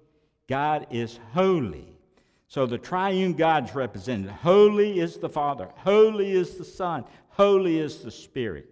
God 0.50 0.88
is 0.90 1.20
holy. 1.34 1.86
So 2.48 2.66
the 2.66 2.78
triune 2.78 3.34
God's 3.34 3.74
represented. 3.74 4.32
Holy 4.32 5.00
is 5.00 5.18
the 5.18 5.30
Father, 5.30 5.70
holy 5.78 6.32
is 6.32 6.58
the 6.58 6.66
Son, 6.66 7.06
holy 7.30 7.80
is 7.80 8.00
the 8.00 8.12
Spirit. 8.12 8.70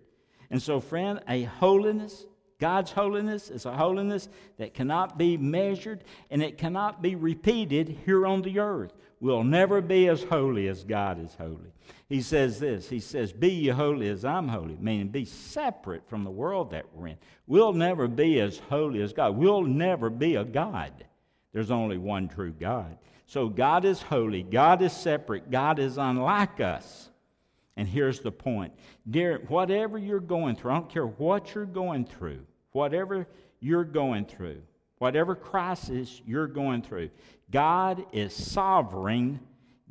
And 0.50 0.62
so, 0.62 0.82
friend, 0.82 1.22
a 1.30 1.44
holiness 1.44 2.26
God's 2.60 2.92
holiness 2.92 3.52
is 3.52 3.66
a 3.66 3.74
holiness 3.74 4.30
that 4.58 4.74
cannot 4.74 5.18
be 5.18 5.38
measured 5.38 6.04
and 6.32 6.42
it 6.42 6.58
cannot 6.58 7.04
be 7.04 7.14
repeated 7.14 8.00
here 8.04 8.26
on 8.26 8.42
the 8.42 8.60
earth. 8.60 8.94
We'll 9.20 9.44
never 9.44 9.80
be 9.80 10.08
as 10.08 10.24
holy 10.24 10.68
as 10.68 10.84
God 10.84 11.24
is 11.24 11.36
holy. 11.36 11.72
He 12.10 12.22
says 12.22 12.60
this 12.60 12.90
He 12.90 13.00
says, 13.00 13.32
Be 13.32 13.50
ye 13.50 13.68
holy 13.70 14.10
as 14.10 14.26
I'm 14.26 14.48
holy, 14.48 14.78
meaning 14.80 15.10
be 15.10 15.26
separate 15.26 16.08
from 16.08 16.24
the 16.24 16.32
world 16.32 16.72
that 16.72 16.86
we're 16.94 17.08
in. 17.08 17.18
We'll 17.46 17.74
never 17.74 18.08
be 18.08 18.40
as 18.42 18.58
holy 18.58 19.02
as 19.02 19.14
God. 19.14 19.38
We'll 19.38 19.64
never 19.64 20.10
be 20.10 20.36
a 20.36 20.44
God. 20.44 21.06
There's 21.54 21.72
only 21.72 21.98
one 21.98 22.28
true 22.28 22.52
God. 22.52 22.98
So 23.26 23.50
God 23.50 23.84
is 23.84 24.02
holy, 24.02 24.44
God 24.44 24.82
is 24.82 24.94
separate, 24.94 25.52
God 25.52 25.80
is 25.80 25.98
unlike 25.98 26.60
us. 26.60 27.10
And 27.76 27.88
here's 27.88 28.22
the 28.22 28.32
point. 28.32 28.74
Dear, 29.10 29.44
whatever 29.48 29.98
you're 29.98 30.20
going 30.20 30.56
through, 30.56 30.72
I 30.72 30.76
don't 30.76 30.90
care 30.90 31.06
what 31.06 31.54
you're 31.54 31.66
going 31.66 32.06
through, 32.06 32.40
whatever 32.72 33.28
you're 33.60 33.84
going 33.84 34.26
through, 34.26 34.62
whatever 34.98 35.36
crisis 35.36 36.22
you're 36.26 36.48
going 36.48 36.82
through, 36.82 37.10
God 37.52 38.06
is 38.12 38.34
sovereign. 38.34 39.40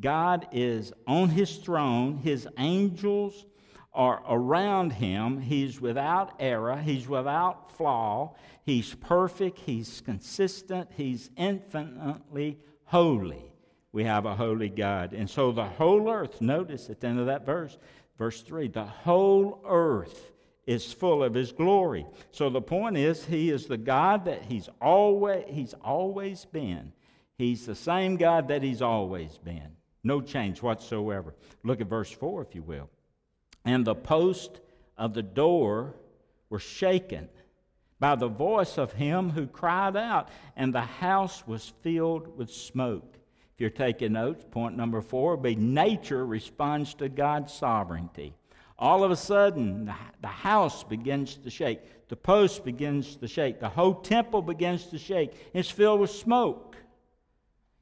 God 0.00 0.48
is 0.52 0.92
on 1.06 1.30
his 1.30 1.56
throne. 1.56 2.18
His 2.18 2.46
angels 2.58 3.46
are 3.96 4.22
around 4.28 4.92
him. 4.92 5.40
He's 5.40 5.80
without 5.80 6.34
error. 6.38 6.76
He's 6.76 7.08
without 7.08 7.72
flaw. 7.72 8.36
He's 8.64 8.94
perfect. 8.94 9.58
He's 9.58 10.00
consistent. 10.02 10.90
He's 10.96 11.30
infinitely 11.36 12.58
holy 12.84 13.56
we 13.96 14.04
have 14.04 14.26
a 14.26 14.34
holy 14.34 14.68
God. 14.68 15.14
And 15.14 15.28
so 15.28 15.52
the 15.52 15.64
whole 15.64 16.10
earth, 16.10 16.42
notice 16.42 16.90
at 16.90 17.00
the 17.00 17.06
end 17.06 17.18
of 17.18 17.24
that 17.26 17.46
verse, 17.46 17.78
verse 18.18 18.42
3, 18.42 18.68
the 18.68 18.84
whole 18.84 19.62
earth 19.66 20.32
is 20.66 20.92
full 20.92 21.24
of 21.24 21.32
his 21.32 21.50
glory. 21.50 22.04
So 22.30 22.50
the 22.50 22.60
point 22.60 22.98
is 22.98 23.24
he 23.24 23.48
is 23.48 23.64
the 23.64 23.78
God 23.78 24.26
that 24.26 24.42
he's 24.42 24.68
always 24.82 25.46
he's 25.48 25.72
always 25.82 26.44
been. 26.44 26.92
He's 27.38 27.64
the 27.64 27.74
same 27.74 28.18
God 28.18 28.48
that 28.48 28.62
he's 28.62 28.82
always 28.82 29.38
been. 29.38 29.70
No 30.04 30.20
change 30.20 30.60
whatsoever. 30.60 31.34
Look 31.64 31.80
at 31.80 31.86
verse 31.86 32.10
4 32.10 32.42
if 32.42 32.54
you 32.54 32.62
will. 32.62 32.90
And 33.66 33.84
the 33.84 33.96
post 33.96 34.60
of 34.96 35.12
the 35.12 35.22
door 35.22 35.96
were 36.48 36.60
shaken 36.60 37.28
by 37.98 38.14
the 38.14 38.28
voice 38.28 38.78
of 38.78 38.92
him 38.92 39.30
who 39.30 39.46
cried 39.46 39.96
out, 39.96 40.28
and 40.54 40.72
the 40.72 40.80
house 40.80 41.46
was 41.46 41.72
filled 41.82 42.38
with 42.38 42.50
smoke. 42.50 43.16
If 43.54 43.60
you're 43.60 43.70
taking 43.70 44.12
notes, 44.12 44.44
point 44.50 44.76
number 44.76 45.00
four 45.00 45.36
be 45.36 45.56
nature 45.56 46.24
responds 46.24 46.94
to 46.94 47.08
God's 47.08 47.52
sovereignty. 47.52 48.34
All 48.78 49.02
of 49.02 49.10
a 49.10 49.16
sudden, 49.16 49.92
the 50.20 50.28
house 50.28 50.84
begins 50.84 51.36
to 51.36 51.50
shake. 51.50 51.80
The 52.08 52.16
post 52.16 52.64
begins 52.64 53.16
to 53.16 53.26
shake. 53.26 53.58
The 53.58 53.70
whole 53.70 53.94
temple 53.94 54.42
begins 54.42 54.86
to 54.88 54.98
shake. 54.98 55.32
It's 55.54 55.70
filled 55.70 56.00
with 56.00 56.10
smoke. 56.10 56.65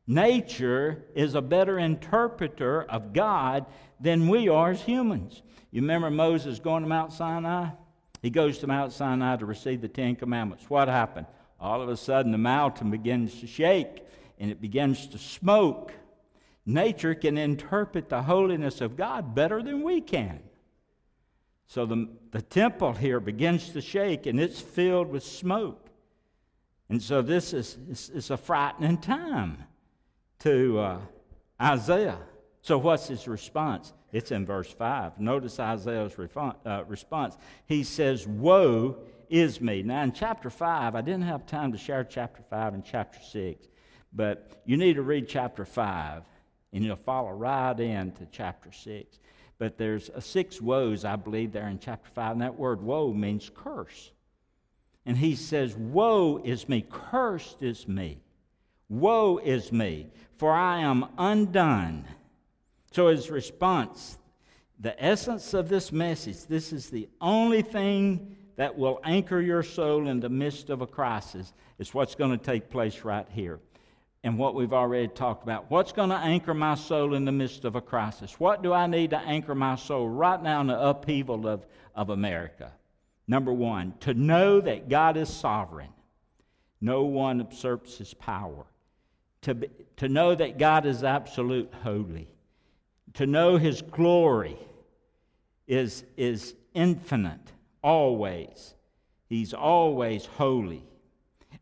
Nature 0.07 1.05
is 1.15 1.35
a 1.35 1.41
better 1.41 1.79
interpreter 1.79 2.83
of 2.83 3.13
God 3.13 3.65
than 4.01 4.29
we 4.29 4.49
are 4.49 4.73
as 4.73 4.83
humans. 4.83 5.43
You 5.71 5.81
remember 5.81 6.11
Moses 6.11 6.59
going 6.59 6.83
to 6.83 6.89
Mount 6.89 7.13
Sinai? 7.13 7.71
He 8.21 8.31
goes 8.31 8.59
to 8.59 8.67
Mount 8.67 8.93
Sinai 8.93 9.37
to 9.37 9.47
receive 9.47 9.81
the 9.81 9.89
Ten 9.89 10.15
Commandments. 10.17 10.69
What 10.69 10.89
happened? 10.89 11.27
All 11.59 11.81
of 11.81 11.89
a 11.89 11.97
sudden, 11.97 12.33
the 12.33 12.39
mountain 12.39 12.91
begins 12.91 13.41
to 13.41 13.47
shake 13.47 14.05
and 14.39 14.51
it 14.51 14.61
begins 14.61 15.07
to 15.09 15.19
smoke, 15.19 15.93
nature 16.67 17.15
can 17.15 17.39
interpret 17.39 18.09
the 18.09 18.23
holiness 18.23 18.81
of 18.81 18.97
God 18.97 19.35
better 19.35 19.63
than 19.63 19.83
we 19.83 20.01
can. 20.01 20.41
So 21.67 21.87
the, 21.87 22.09
the 22.31 22.43
temple 22.43 22.93
here 22.93 23.21
begins 23.21 23.71
to 23.71 23.81
shake 23.81 24.27
and 24.27 24.39
it's 24.39 24.61
filled 24.61 25.09
with 25.09 25.25
smoke. 25.25 25.89
And 26.89 27.03
so 27.03 27.23
this 27.23 27.55
is, 27.55 27.79
is, 27.89 28.11
is 28.11 28.31
a 28.31 28.37
frightening 28.37 28.99
time 28.99 29.65
to 30.41 30.79
uh, 30.79 31.01
Isaiah. 31.61 32.19
So 32.63 32.79
what's 32.79 33.09
his 33.09 33.29
response? 33.29 33.93
It's 34.13 34.31
in 34.31 34.47
verse 34.47 34.73
5. 34.73 35.21
Notice 35.21 35.59
Isaiah's 35.59 36.15
uh, 36.17 36.85
response. 36.87 37.37
He 37.67 37.83
says, 37.83 38.27
Woe 38.27 38.97
is 39.29 39.61
me. 39.61 39.83
Now, 39.83 40.03
in 40.03 40.13
chapter 40.13 40.51
5, 40.51 40.95
I 40.95 41.01
didn't 41.01 41.23
have 41.23 41.47
time 41.47 41.73
to 41.73 41.79
share 41.79 42.05
chapter 42.05 42.43
5 42.49 42.75
and 42.75 42.85
chapter 42.85 43.19
6. 43.21 43.67
But 44.13 44.63
you 44.65 44.77
need 44.77 44.95
to 44.95 45.03
read 45.03 45.29
chapter 45.29 45.65
5, 45.65 46.23
and 46.73 46.85
you'll 46.85 46.97
follow 46.97 47.31
right 47.31 47.79
into 47.79 48.27
chapter 48.31 48.71
6. 48.71 49.19
But 49.59 49.79
there's 49.79 50.11
a 50.15 50.21
six 50.21 50.61
woes, 50.61 51.05
I 51.05 51.17
believe, 51.17 51.53
there 51.53 51.69
in 51.69 51.79
chapter 51.79 52.11
5, 52.15 52.33
and 52.33 52.41
that 52.43 52.59
word 52.59 52.83
woe 52.83 53.13
means 53.13 53.51
curse. 53.55 54.13
And 55.07 55.17
he 55.17 55.35
says, 55.35 55.75
Woe 55.75 56.41
is 56.43 56.69
me, 56.69 56.85
cursed 56.89 57.63
is 57.63 57.87
me. 57.87 58.24
Woe 59.01 59.39
is 59.39 59.73
me, 59.73 60.07
for 60.39 60.53
I 60.53 60.81
am 60.81 61.07
undone. 61.19 62.05
So 62.93 63.09
his 63.09 63.29
response, 63.29 64.19
the 64.79 65.03
essence 65.05 65.53
of 65.53 65.69
this 65.69 65.91
message, 65.91 66.47
this 66.47 66.73
is 66.73 66.91
the 66.91 67.09
only 67.21 67.63
thing 67.63 68.37
that 68.55 68.79
will 68.79 69.01
anchor 69.03 69.41
your 69.41 69.65
soul 69.65 70.07
in 70.07 70.21
the 70.21 70.29
midst 70.29 70.71
of 70.71 70.81
a 70.81 70.87
crisis, 70.87 71.53
is 71.81 71.93
what's 71.93 72.15
going 72.15 72.31
to 72.31 72.39
take 72.39 72.71
place 72.71 73.01
right 73.01 73.27
here 73.31 73.59
and 74.23 74.39
what 74.39 74.55
we've 74.55 74.73
already 74.73 75.09
talked 75.09 75.43
about. 75.43 75.69
What's 75.73 75.91
going 75.91 76.11
to 76.11 76.17
anchor 76.17 76.55
my 76.55 76.77
soul 76.77 77.15
in 77.15 77.25
the 77.25 77.33
midst 77.33 77.65
of 77.65 77.75
a 77.75 77.81
crisis? 77.81 78.39
What 78.39 78.63
do 78.63 78.73
I 78.73 78.87
need 78.87 79.11
to 79.11 79.19
anchor 79.19 79.57
my 79.57 79.75
soul 79.75 80.09
right 80.09 80.41
now 80.41 80.61
in 80.61 80.69
the 80.69 80.81
upheaval 80.81 81.49
of, 81.49 81.67
of 81.97 82.11
America? 82.11 82.73
Number 83.27 83.53
one, 83.53 83.95
to 84.01 84.15
know 84.15 84.61
that 84.61 84.89
God 84.89 85.17
is 85.17 85.29
sovereign. 85.29 85.91
No 86.81 87.03
one 87.03 87.41
usurps 87.41 87.99
his 87.99 88.15
power. 88.15 88.67
To, 89.45 89.55
be, 89.55 89.69
to 89.97 90.09
know 90.09 90.35
that 90.35 90.59
God 90.59 90.85
is 90.85 91.05
absolute 91.05 91.73
holy. 91.83 92.29
To 93.15 93.27
know 93.27 93.57
his 93.57 93.81
glory 93.81 94.59
is, 95.67 96.05
is 96.17 96.55
infinite, 96.75 97.53
always. 97.83 98.75
He's 99.29 99.55
always 99.55 100.27
holy. 100.27 100.85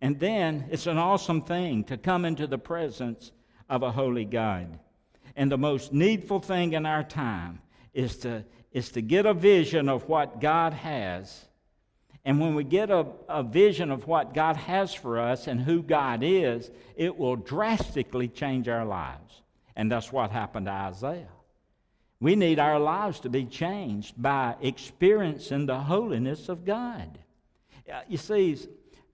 And 0.01 0.19
then 0.19 0.67
it's 0.71 0.87
an 0.87 0.99
awesome 0.99 1.43
thing 1.43 1.85
to 1.85 1.97
come 1.97 2.25
into 2.25 2.47
the 2.47 2.59
presence 2.59 3.33
of 3.69 3.83
a 3.83 3.93
holy 3.93 4.25
God. 4.25 4.79
And 5.37 5.51
the 5.51 5.59
most 5.59 5.93
needful 5.93 6.41
thing 6.41 6.73
in 6.73 6.87
our 6.87 7.05
time 7.05 7.61
is 7.95 8.17
to, 8.19 8.45
is 8.73 8.91
to 8.93 9.03
get 9.03 9.27
a 9.27 9.35
vision 9.35 9.89
of 9.89 10.09
what 10.09 10.41
God 10.41 10.73
has. 10.73 11.47
And 12.25 12.41
when 12.41 12.55
we 12.55 12.63
get 12.65 12.91
a, 12.91 13.07
a 13.29 13.43
vision 13.43 13.91
of 13.91 14.07
what 14.07 14.33
God 14.33 14.57
has 14.57 14.95
for 14.95 15.19
us 15.19 15.49
and 15.49 15.61
who 15.61 15.83
God 15.83 16.23
is, 16.23 16.71
it 16.97 17.17
will 17.17 17.37
drastically 17.37 18.29
change 18.29 18.69
our 18.69 18.85
lives. 18.85 19.43
And 19.75 19.91
that's 19.91 20.13
what 20.13 20.31
happened 20.31 20.67
to 20.67 20.73
Isaiah. 20.73 21.29
We 22.21 22.37
need 22.37 22.61
our 22.61 22.79
lives 22.79 23.19
to 23.21 23.29
be 23.29 23.45
changed 23.45 24.15
by 24.17 24.55
experiencing 24.61 25.67
the 25.67 25.81
holiness 25.81 26.49
of 26.49 26.65
God. 26.65 27.19
Uh, 27.93 28.03
you 28.09 28.17
see, 28.17 28.57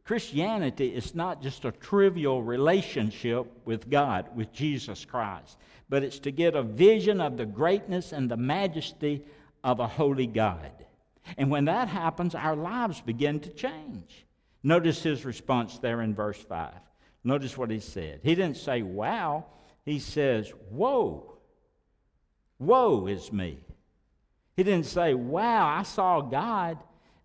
Christianity 0.04 0.88
is 0.88 1.14
not 1.14 1.40
just 1.42 1.64
a 1.64 1.72
trivial 1.72 2.42
relationship 2.42 3.46
with 3.64 3.88
God, 3.88 4.28
with 4.36 4.52
Jesus 4.52 5.06
Christ, 5.06 5.56
but 5.88 6.02
it's 6.02 6.18
to 6.20 6.30
get 6.30 6.54
a 6.54 6.62
vision 6.62 7.22
of 7.22 7.38
the 7.38 7.46
greatness 7.46 8.12
and 8.12 8.30
the 8.30 8.36
majesty 8.36 9.22
of 9.64 9.80
a 9.80 9.86
holy 9.86 10.26
God. 10.26 10.70
And 11.36 11.50
when 11.50 11.66
that 11.66 11.88
happens, 11.88 12.34
our 12.34 12.56
lives 12.56 13.00
begin 13.00 13.40
to 13.40 13.50
change. 13.50 14.26
Notice 14.62 15.02
his 15.02 15.24
response 15.24 15.78
there 15.78 16.00
in 16.02 16.14
verse 16.14 16.38
5. 16.38 16.72
Notice 17.24 17.56
what 17.56 17.70
he 17.70 17.80
said. 17.80 18.20
He 18.22 18.34
didn't 18.34 18.56
say, 18.56 18.82
wow. 18.82 19.46
He 19.84 19.98
says, 19.98 20.52
whoa. 20.70 21.38
Woe 22.58 23.06
is 23.06 23.32
me. 23.32 23.58
He 24.56 24.64
didn't 24.64 24.86
say, 24.86 25.14
wow, 25.14 25.66
I 25.66 25.82
saw 25.84 26.20
God. 26.20 26.78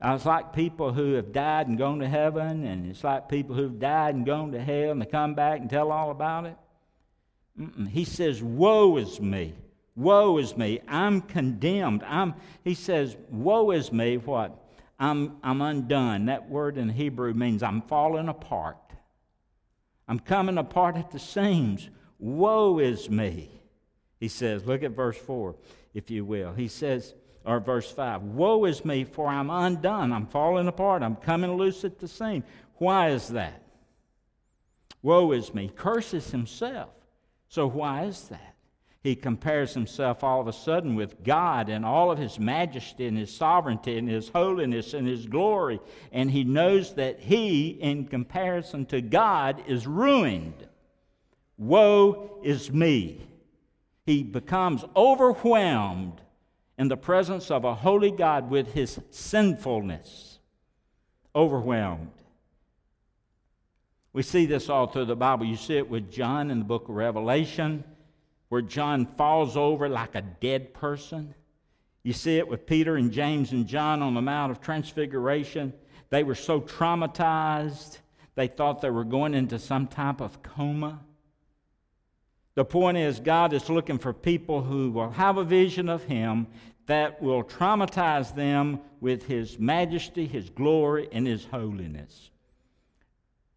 Uh, 0.04 0.14
it's 0.16 0.26
like 0.26 0.54
people 0.54 0.92
who 0.92 1.14
have 1.14 1.32
died 1.32 1.68
and 1.68 1.78
gone 1.78 2.00
to 2.00 2.08
heaven, 2.08 2.66
and 2.66 2.92
it's 2.92 3.04
like 3.04 3.30
people 3.30 3.56
who've 3.56 3.80
died 3.80 4.16
and 4.16 4.26
gone 4.26 4.52
to 4.52 4.62
hell, 4.62 4.92
and 4.92 5.02
they 5.02 5.06
come 5.06 5.34
back 5.34 5.62
and 5.62 5.70
tell 5.70 5.92
all 5.92 6.12
about 6.12 6.46
it. 6.46 6.58
Mm-mm. 7.60 7.88
He 7.88 8.04
says, 8.04 8.44
Woe 8.44 8.98
is 8.98 9.22
me. 9.22 9.54
Woe 9.96 10.38
is 10.38 10.58
me. 10.58 10.82
I'm 10.88 11.22
condemned. 11.22 12.04
I'm, 12.04 12.34
he 12.64 12.74
says, 12.74 13.16
Woe 13.30 13.72
is 13.72 13.92
me. 13.92 14.18
What? 14.18 14.60
I'm, 15.00 15.38
I'm 15.44 15.62
undone. 15.62 16.26
That 16.26 16.50
word 16.50 16.78
in 16.78 16.90
Hebrew 16.90 17.34
means 17.34 17.62
I'm 17.62 17.82
falling 17.82 18.30
apart. 18.30 18.78
I'm 20.08 20.20
coming 20.20 20.58
apart 20.58 20.96
at 20.96 21.12
the 21.12 21.20
seams. 21.20 21.90
Woe 22.20 22.80
is 22.80 23.10
me. 23.10 23.50
He 24.20 24.28
says, 24.30 24.66
look 24.66 24.84
at 24.84 24.92
verse 24.92 25.18
4, 25.18 25.56
if 25.94 26.10
you 26.10 26.24
will. 26.24 26.54
He 26.54 26.70
says, 26.70 27.14
or 27.46 27.60
verse 27.60 27.92
5 27.92 28.22
Woe 28.24 28.64
is 28.66 28.86
me, 28.86 29.04
for 29.04 29.28
I'm 29.28 29.50
undone. 29.50 30.14
I'm 30.14 30.28
falling 30.28 30.68
apart. 30.68 31.04
I'm 31.04 31.18
coming 31.18 31.58
loose 31.58 31.84
at 31.84 32.00
the 32.00 32.08
seam. 32.08 32.44
Why 32.76 33.10
is 33.10 33.28
that? 33.30 33.62
Woe 35.02 35.34
is 35.34 35.54
me. 35.54 35.70
Curses 35.76 36.32
himself. 36.32 36.90
So 37.50 37.68
why 37.68 38.06
is 38.06 38.30
that? 38.30 38.53
He 39.04 39.18
compares 39.18 39.74
himself 39.74 40.24
all 40.24 40.40
of 40.40 40.48
a 40.48 40.54
sudden 40.54 40.96
with 40.96 41.26
God 41.26 41.68
and 41.68 41.84
all 41.84 42.10
of 42.10 42.18
his 42.18 42.40
majesty 42.40 43.06
and 43.06 43.18
his 43.18 43.36
sovereignty 43.36 43.98
and 43.98 44.08
his 44.08 44.30
holiness 44.30 44.94
and 44.94 45.06
his 45.06 45.26
glory. 45.26 45.82
And 46.14 46.32
he 46.32 46.46
knows 46.46 46.94
that 46.94 47.20
he, 47.20 47.68
in 47.68 48.06
comparison 48.06 48.86
to 48.88 49.02
God, 49.02 49.62
is 49.68 49.86
ruined. 49.86 50.68
Woe 51.58 52.40
is 52.44 52.72
me. 52.72 53.28
He 54.06 54.24
becomes 54.24 54.86
overwhelmed 54.96 56.22
in 56.78 56.88
the 56.88 56.96
presence 56.96 57.52
of 57.52 57.66
a 57.66 57.76
holy 57.76 58.12
God 58.12 58.50
with 58.50 58.74
his 58.74 59.02
sinfulness, 59.12 60.40
overwhelmed. 61.36 62.12
We 64.14 64.24
see 64.24 64.46
this 64.46 64.70
all 64.70 64.88
through 64.88 65.06
the 65.06 65.16
Bible. 65.16 65.46
You 65.46 65.58
see 65.58 65.76
it 65.76 65.90
with 65.90 66.10
John 66.10 66.52
in 66.52 66.60
the 66.60 66.66
book 66.66 66.88
of 66.88 66.96
Revelation, 66.96 67.84
where 68.54 68.62
John 68.62 69.08
falls 69.18 69.58
over 69.58 69.90
like 69.90 70.14
a 70.14 70.22
dead 70.22 70.76
person. 70.76 71.34
You 72.04 72.14
see 72.14 72.38
it 72.38 72.48
with 72.48 72.68
Peter 72.68 72.98
and 72.98 73.12
James 73.12 73.52
and 73.52 73.66
John 73.66 74.04
on 74.04 74.14
the 74.14 74.22
Mount 74.22 74.52
of 74.52 74.62
Transfiguration. 74.62 75.74
They 76.12 76.22
were 76.22 76.36
so 76.36 76.62
traumatized, 76.62 77.98
they 78.36 78.46
thought 78.46 78.80
they 78.80 78.92
were 78.92 79.06
going 79.06 79.34
into 79.34 79.58
some 79.58 79.88
type 79.88 80.22
of 80.22 80.44
coma. 80.44 81.00
The 82.54 82.64
point 82.64 82.98
is, 82.98 83.20
God 83.20 83.54
is 83.54 83.72
looking 83.72 83.98
for 83.98 84.14
people 84.14 84.62
who 84.62 84.92
will 84.92 85.10
have 85.10 85.38
a 85.38 85.44
vision 85.44 85.90
of 85.90 86.04
Him 86.04 86.46
that 86.86 87.24
will 87.24 87.44
traumatize 87.44 88.36
them 88.36 88.82
with 89.02 89.26
His 89.26 89.58
majesty, 89.58 90.28
His 90.28 90.52
glory, 90.52 91.10
and 91.12 91.26
His 91.26 91.46
holiness. 91.46 92.30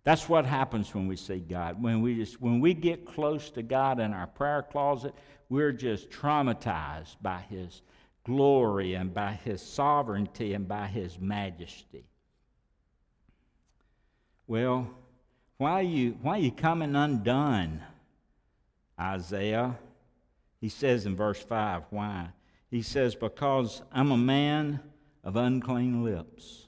That's 0.07 0.29
what 0.29 0.47
happens 0.47 0.95
when 0.95 1.09
we 1.09 1.17
see 1.17 1.41
God. 1.41 1.83
When 1.83 2.01
we, 2.01 2.15
just, 2.15 2.41
when 2.41 2.61
we 2.61 2.75
get 2.75 3.05
close 3.05 3.51
to 3.51 3.63
God 3.65 3.99
in 3.99 4.13
our 4.13 4.29
prayer 4.29 4.63
closet, 4.63 5.13
we're 5.49 5.73
just 5.73 6.11
traumatized 6.11 7.17
by 7.21 7.41
His 7.51 7.83
glory 8.23 8.95
and 8.95 9.13
by 9.13 9.33
His 9.33 9.61
sovereignty 9.61 10.55
and 10.55 10.69
by 10.69 10.87
His 10.87 11.19
majesty. 11.19 12.05
Well, 14.47 14.89
why 15.57 15.73
are 15.73 15.83
you, 15.83 16.17
why 16.23 16.37
are 16.37 16.41
you 16.41 16.53
coming 16.53 16.95
undone? 16.95 17.83
Isaiah. 19.01 19.77
He 20.61 20.69
says 20.69 21.07
in 21.07 21.17
verse 21.17 21.43
5, 21.43 21.83
why? 21.91 22.29
He 22.71 22.83
says, 22.83 23.17
Because 23.17 23.83
I'm 23.91 24.13
a 24.13 24.17
man 24.17 24.79
of 25.25 25.35
unclean 25.35 26.05
lips. 26.05 26.66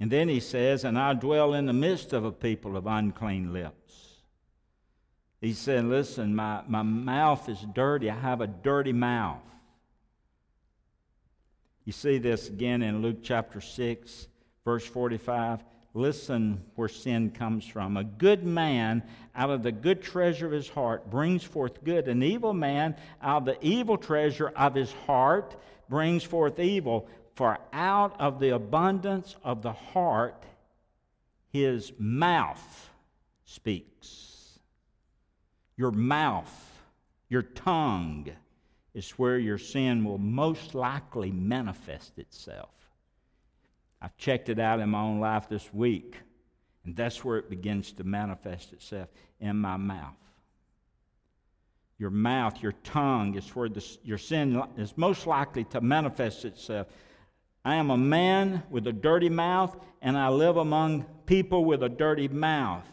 And 0.00 0.10
then 0.10 0.28
he 0.28 0.40
says, 0.40 0.84
And 0.84 0.98
I 0.98 1.14
dwell 1.14 1.54
in 1.54 1.66
the 1.66 1.72
midst 1.72 2.12
of 2.12 2.24
a 2.24 2.32
people 2.32 2.76
of 2.76 2.86
unclean 2.86 3.52
lips. 3.52 4.22
He 5.40 5.52
said, 5.52 5.84
Listen, 5.84 6.34
my, 6.34 6.62
my 6.66 6.82
mouth 6.82 7.48
is 7.48 7.64
dirty. 7.74 8.10
I 8.10 8.18
have 8.18 8.40
a 8.40 8.46
dirty 8.46 8.92
mouth. 8.92 9.42
You 11.84 11.92
see 11.92 12.18
this 12.18 12.48
again 12.48 12.82
in 12.82 13.00
Luke 13.00 13.18
chapter 13.22 13.60
6, 13.60 14.28
verse 14.64 14.84
45. 14.84 15.64
Listen 15.94 16.62
where 16.74 16.88
sin 16.88 17.30
comes 17.30 17.66
from. 17.66 17.96
A 17.96 18.04
good 18.04 18.44
man 18.44 19.02
out 19.34 19.50
of 19.50 19.62
the 19.62 19.72
good 19.72 20.02
treasure 20.02 20.46
of 20.46 20.52
his 20.52 20.68
heart 20.68 21.10
brings 21.10 21.42
forth 21.42 21.82
good. 21.82 22.06
An 22.06 22.22
evil 22.22 22.52
man 22.52 22.94
out 23.22 23.38
of 23.38 23.44
the 23.46 23.66
evil 23.66 23.96
treasure 23.96 24.48
of 24.48 24.74
his 24.74 24.92
heart 25.06 25.56
brings 25.88 26.22
forth 26.22 26.58
evil. 26.58 27.08
For 27.38 27.56
out 27.72 28.20
of 28.20 28.40
the 28.40 28.48
abundance 28.48 29.36
of 29.44 29.62
the 29.62 29.70
heart, 29.70 30.44
his 31.52 31.92
mouth 31.96 32.90
speaks. 33.44 34.58
Your 35.76 35.92
mouth, 35.92 36.52
your 37.28 37.42
tongue, 37.42 38.26
is 38.92 39.10
where 39.12 39.38
your 39.38 39.56
sin 39.56 40.04
will 40.04 40.18
most 40.18 40.74
likely 40.74 41.30
manifest 41.30 42.18
itself. 42.18 42.74
I've 44.02 44.16
checked 44.16 44.48
it 44.48 44.58
out 44.58 44.80
in 44.80 44.88
my 44.88 45.02
own 45.02 45.20
life 45.20 45.48
this 45.48 45.72
week, 45.72 46.16
and 46.84 46.96
that's 46.96 47.24
where 47.24 47.38
it 47.38 47.48
begins 47.48 47.92
to 47.92 48.02
manifest 48.02 48.72
itself 48.72 49.10
in 49.38 49.56
my 49.56 49.76
mouth. 49.76 50.16
Your 51.98 52.10
mouth, 52.10 52.60
your 52.60 52.74
tongue 52.82 53.36
is 53.36 53.48
where 53.54 53.70
your 54.02 54.18
sin 54.18 54.60
is 54.76 54.98
most 54.98 55.24
likely 55.28 55.62
to 55.66 55.80
manifest 55.80 56.44
itself. 56.44 56.88
I 57.68 57.74
am 57.74 57.90
a 57.90 57.98
man 57.98 58.62
with 58.70 58.86
a 58.86 58.94
dirty 58.94 59.28
mouth, 59.28 59.76
and 60.00 60.16
I 60.16 60.30
live 60.30 60.56
among 60.56 61.04
people 61.26 61.66
with 61.66 61.82
a 61.82 61.88
dirty 61.90 62.26
mouth. 62.26 62.86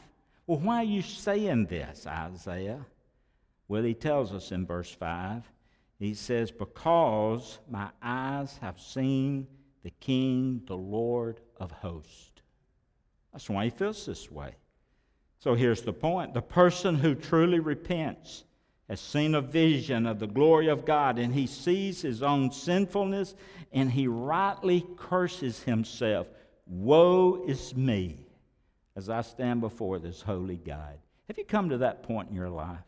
Well, 0.48 0.60
why 0.60 0.82
are 0.82 0.84
you 0.84 1.02
saying 1.02 1.68
this, 1.68 2.06
Isaiah? 2.06 2.86
Well, 3.70 3.84
he 3.84 3.94
tells 3.94 4.34
us 4.34 4.52
in 4.52 4.66
verse 4.66 4.92
5. 4.92 5.50
He 5.98 6.14
says, 6.14 6.52
Because 6.52 7.60
my 7.70 7.88
eyes 8.04 8.58
have 8.58 8.78
seen 8.78 9.48
the 9.84 9.92
King, 9.92 10.62
the 10.68 10.76
Lord 10.76 11.40
of 11.56 11.72
hosts. 11.72 12.42
That's 13.32 13.50
why 13.50 13.64
he 13.64 13.70
feels 13.70 14.06
this 14.06 14.30
way. 14.30 14.56
So 15.40 15.56
here's 15.56 15.84
the 15.84 15.94
point 15.94 16.34
the 16.34 16.42
person 16.42 16.96
who 16.96 17.16
truly 17.16 17.62
repents 17.62 18.44
has 18.90 19.02
seen 19.02 19.34
a 19.34 19.42
vision 19.42 20.06
of 20.06 20.20
the 20.20 20.28
glory 20.28 20.68
of 20.68 20.86
God 20.86 21.18
and 21.18 21.34
he 21.34 21.48
sees 21.48 22.02
his 22.02 22.22
own 22.22 22.52
sinfulness 22.52 23.36
and 23.72 23.92
he 23.92 24.08
rightly 24.08 24.86
curses 24.98 25.64
himself. 25.64 26.28
Woe 26.68 27.44
is 27.48 27.76
me 27.76 28.26
as 28.96 29.10
I 29.10 29.22
stand 29.22 29.62
before 29.62 30.00
this 30.00 30.22
holy 30.22 30.58
God. 30.58 30.98
Have 31.28 31.38
you 31.38 31.46
come 31.46 31.70
to 31.70 31.80
that 31.80 32.04
point 32.04 32.30
in 32.30 32.36
your 32.36 32.50
life? 32.50 32.80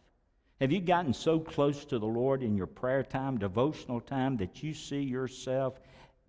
Have 0.59 0.71
you 0.71 0.79
gotten 0.79 1.13
so 1.13 1.39
close 1.39 1.85
to 1.85 1.99
the 1.99 2.07
Lord 2.07 2.41
in 2.41 2.55
your 2.55 2.67
prayer 2.67 3.03
time, 3.03 3.37
devotional 3.37 4.01
time, 4.01 4.37
that 4.37 4.63
you 4.63 4.73
see 4.73 5.01
yourself 5.01 5.79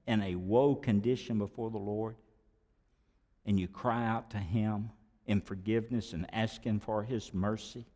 in 0.07 0.23
a 0.23 0.35
woe 0.35 0.75
condition 0.75 1.39
before 1.39 1.71
the 1.71 1.79
Lord 1.79 2.17
and 3.47 3.59
you 3.59 3.69
cry 3.69 4.07
out 4.07 4.31
to 4.31 4.39
Him 4.39 4.91
in 5.27 5.41
forgiveness 5.41 6.13
and 6.13 6.27
asking 6.35 6.81
for 6.81 7.03
His 7.03 7.33
mercy? 7.33 7.87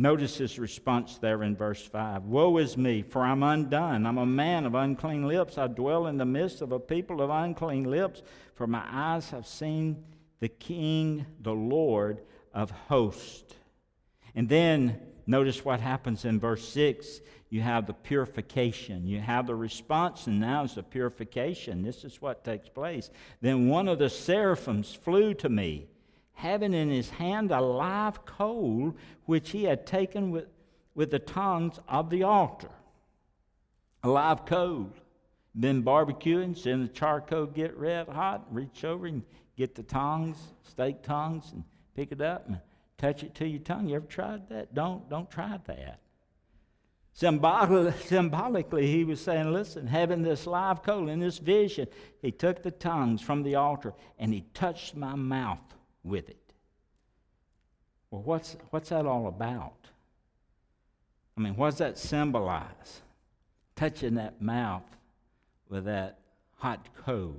Notice 0.00 0.38
his 0.38 0.58
response 0.58 1.18
there 1.18 1.42
in 1.42 1.54
verse 1.54 1.86
5 1.86 2.24
Woe 2.24 2.56
is 2.56 2.78
me, 2.78 3.02
for 3.02 3.20
I'm 3.20 3.42
undone. 3.42 4.06
I'm 4.06 4.16
a 4.16 4.24
man 4.24 4.64
of 4.64 4.74
unclean 4.74 5.28
lips. 5.28 5.58
I 5.58 5.66
dwell 5.66 6.06
in 6.06 6.16
the 6.16 6.24
midst 6.24 6.62
of 6.62 6.72
a 6.72 6.80
people 6.80 7.20
of 7.20 7.28
unclean 7.28 7.84
lips, 7.84 8.22
for 8.54 8.66
my 8.66 8.82
eyes 8.90 9.28
have 9.28 9.46
seen 9.46 10.02
the 10.38 10.48
King, 10.48 11.26
the 11.42 11.52
Lord 11.52 12.22
of 12.54 12.70
hosts. 12.70 13.54
And 14.34 14.48
then 14.48 14.98
notice 15.26 15.66
what 15.66 15.80
happens 15.80 16.24
in 16.24 16.40
verse 16.40 16.66
6 16.66 17.20
you 17.50 17.60
have 17.60 17.86
the 17.86 17.92
purification. 17.92 19.06
You 19.06 19.20
have 19.20 19.46
the 19.46 19.54
response, 19.54 20.28
and 20.28 20.40
now 20.40 20.64
it's 20.64 20.76
the 20.76 20.82
purification. 20.82 21.82
This 21.82 22.04
is 22.04 22.22
what 22.22 22.42
takes 22.42 22.70
place. 22.70 23.10
Then 23.42 23.68
one 23.68 23.86
of 23.86 23.98
the 23.98 24.08
seraphims 24.08 24.94
flew 24.94 25.34
to 25.34 25.50
me, 25.50 25.89
having 26.40 26.72
in 26.72 26.88
his 26.88 27.10
hand 27.10 27.50
a 27.50 27.60
live 27.60 28.24
coal 28.24 28.96
which 29.26 29.50
he 29.50 29.64
had 29.64 29.86
taken 29.86 30.30
with, 30.30 30.46
with 30.94 31.10
the 31.10 31.18
tongs 31.18 31.78
of 31.86 32.08
the 32.08 32.22
altar. 32.22 32.70
A 34.02 34.08
live 34.08 34.46
coal. 34.46 34.90
Been 35.58 35.82
barbecuing, 35.82 36.56
seeing 36.56 36.82
the 36.82 36.88
charcoal 36.88 37.44
get 37.44 37.76
red 37.76 38.08
hot, 38.08 38.46
reach 38.50 38.84
over 38.84 39.06
and 39.06 39.22
get 39.56 39.74
the 39.74 39.82
tongs, 39.82 40.38
steak 40.62 41.02
tongs, 41.02 41.50
and 41.52 41.62
pick 41.94 42.10
it 42.10 42.22
up 42.22 42.46
and 42.48 42.58
touch 42.96 43.22
it 43.22 43.34
to 43.34 43.46
your 43.46 43.60
tongue. 43.60 43.88
You 43.88 43.96
ever 43.96 44.06
tried 44.06 44.48
that? 44.48 44.74
Don't, 44.74 45.10
don't 45.10 45.30
try 45.30 45.58
that. 45.66 46.00
Symbol- 47.12 47.92
symbolically, 48.06 48.86
he 48.86 49.04
was 49.04 49.20
saying, 49.20 49.52
listen, 49.52 49.86
having 49.86 50.22
this 50.22 50.46
live 50.46 50.82
coal 50.82 51.10
in 51.10 51.20
this 51.20 51.36
vision, 51.36 51.86
he 52.22 52.30
took 52.30 52.62
the 52.62 52.70
tongues 52.70 53.20
from 53.20 53.42
the 53.42 53.56
altar 53.56 53.92
and 54.18 54.32
he 54.32 54.44
touched 54.54 54.96
my 54.96 55.14
mouth 55.14 55.58
with 56.02 56.28
it. 56.28 56.52
Well, 58.10 58.22
what's, 58.22 58.56
what's 58.70 58.88
that 58.88 59.06
all 59.06 59.28
about? 59.28 59.88
I 61.36 61.40
mean, 61.40 61.56
what 61.56 61.70
does 61.70 61.78
that 61.78 61.98
symbolize? 61.98 63.02
Touching 63.76 64.14
that 64.16 64.42
mouth 64.42 64.84
with 65.68 65.84
that 65.84 66.18
hot 66.56 66.88
coal. 66.94 67.36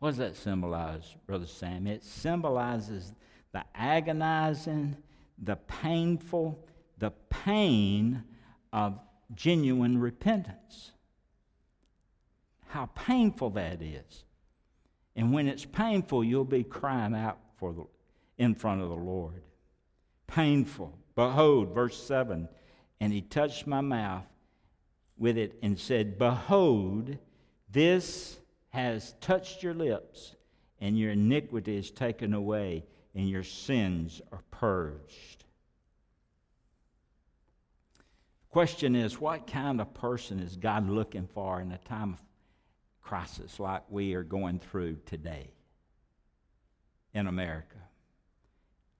What 0.00 0.10
does 0.10 0.18
that 0.18 0.36
symbolize, 0.36 1.14
Brother 1.26 1.46
Sam? 1.46 1.86
It 1.86 2.04
symbolizes 2.04 3.12
the 3.52 3.64
agonizing, 3.74 4.96
the 5.38 5.56
painful, 5.56 6.66
the 6.98 7.12
pain 7.28 8.22
of 8.72 8.98
genuine 9.34 9.98
repentance. 9.98 10.92
How 12.68 12.86
painful 12.94 13.50
that 13.50 13.82
is. 13.82 14.24
And 15.16 15.32
when 15.32 15.48
it's 15.48 15.64
painful, 15.64 16.22
you'll 16.22 16.44
be 16.44 16.64
crying 16.64 17.14
out 17.14 17.38
for 17.60 17.72
the, 17.74 17.84
in 18.38 18.54
front 18.54 18.80
of 18.80 18.88
the 18.88 18.96
Lord. 18.96 19.42
Painful. 20.26 20.98
Behold, 21.14 21.74
verse 21.74 22.02
7 22.02 22.48
And 22.98 23.12
he 23.12 23.20
touched 23.20 23.66
my 23.66 23.82
mouth 23.82 24.24
with 25.18 25.36
it 25.36 25.58
and 25.62 25.78
said, 25.78 26.18
Behold, 26.18 27.18
this 27.70 28.38
has 28.70 29.14
touched 29.20 29.62
your 29.62 29.74
lips, 29.74 30.34
and 30.80 30.98
your 30.98 31.12
iniquity 31.12 31.76
is 31.76 31.90
taken 31.90 32.32
away, 32.32 32.84
and 33.14 33.28
your 33.28 33.44
sins 33.44 34.22
are 34.32 34.42
purged. 34.50 35.44
Question 38.48 38.96
is, 38.96 39.20
what 39.20 39.46
kind 39.46 39.80
of 39.80 39.92
person 39.94 40.40
is 40.40 40.56
God 40.56 40.88
looking 40.88 41.28
for 41.28 41.60
in 41.60 41.70
a 41.70 41.78
time 41.78 42.14
of 42.14 42.22
crisis 43.02 43.60
like 43.60 43.82
we 43.90 44.14
are 44.14 44.22
going 44.22 44.58
through 44.58 44.96
today 45.06 45.50
in 47.14 47.26
America? 47.26 47.76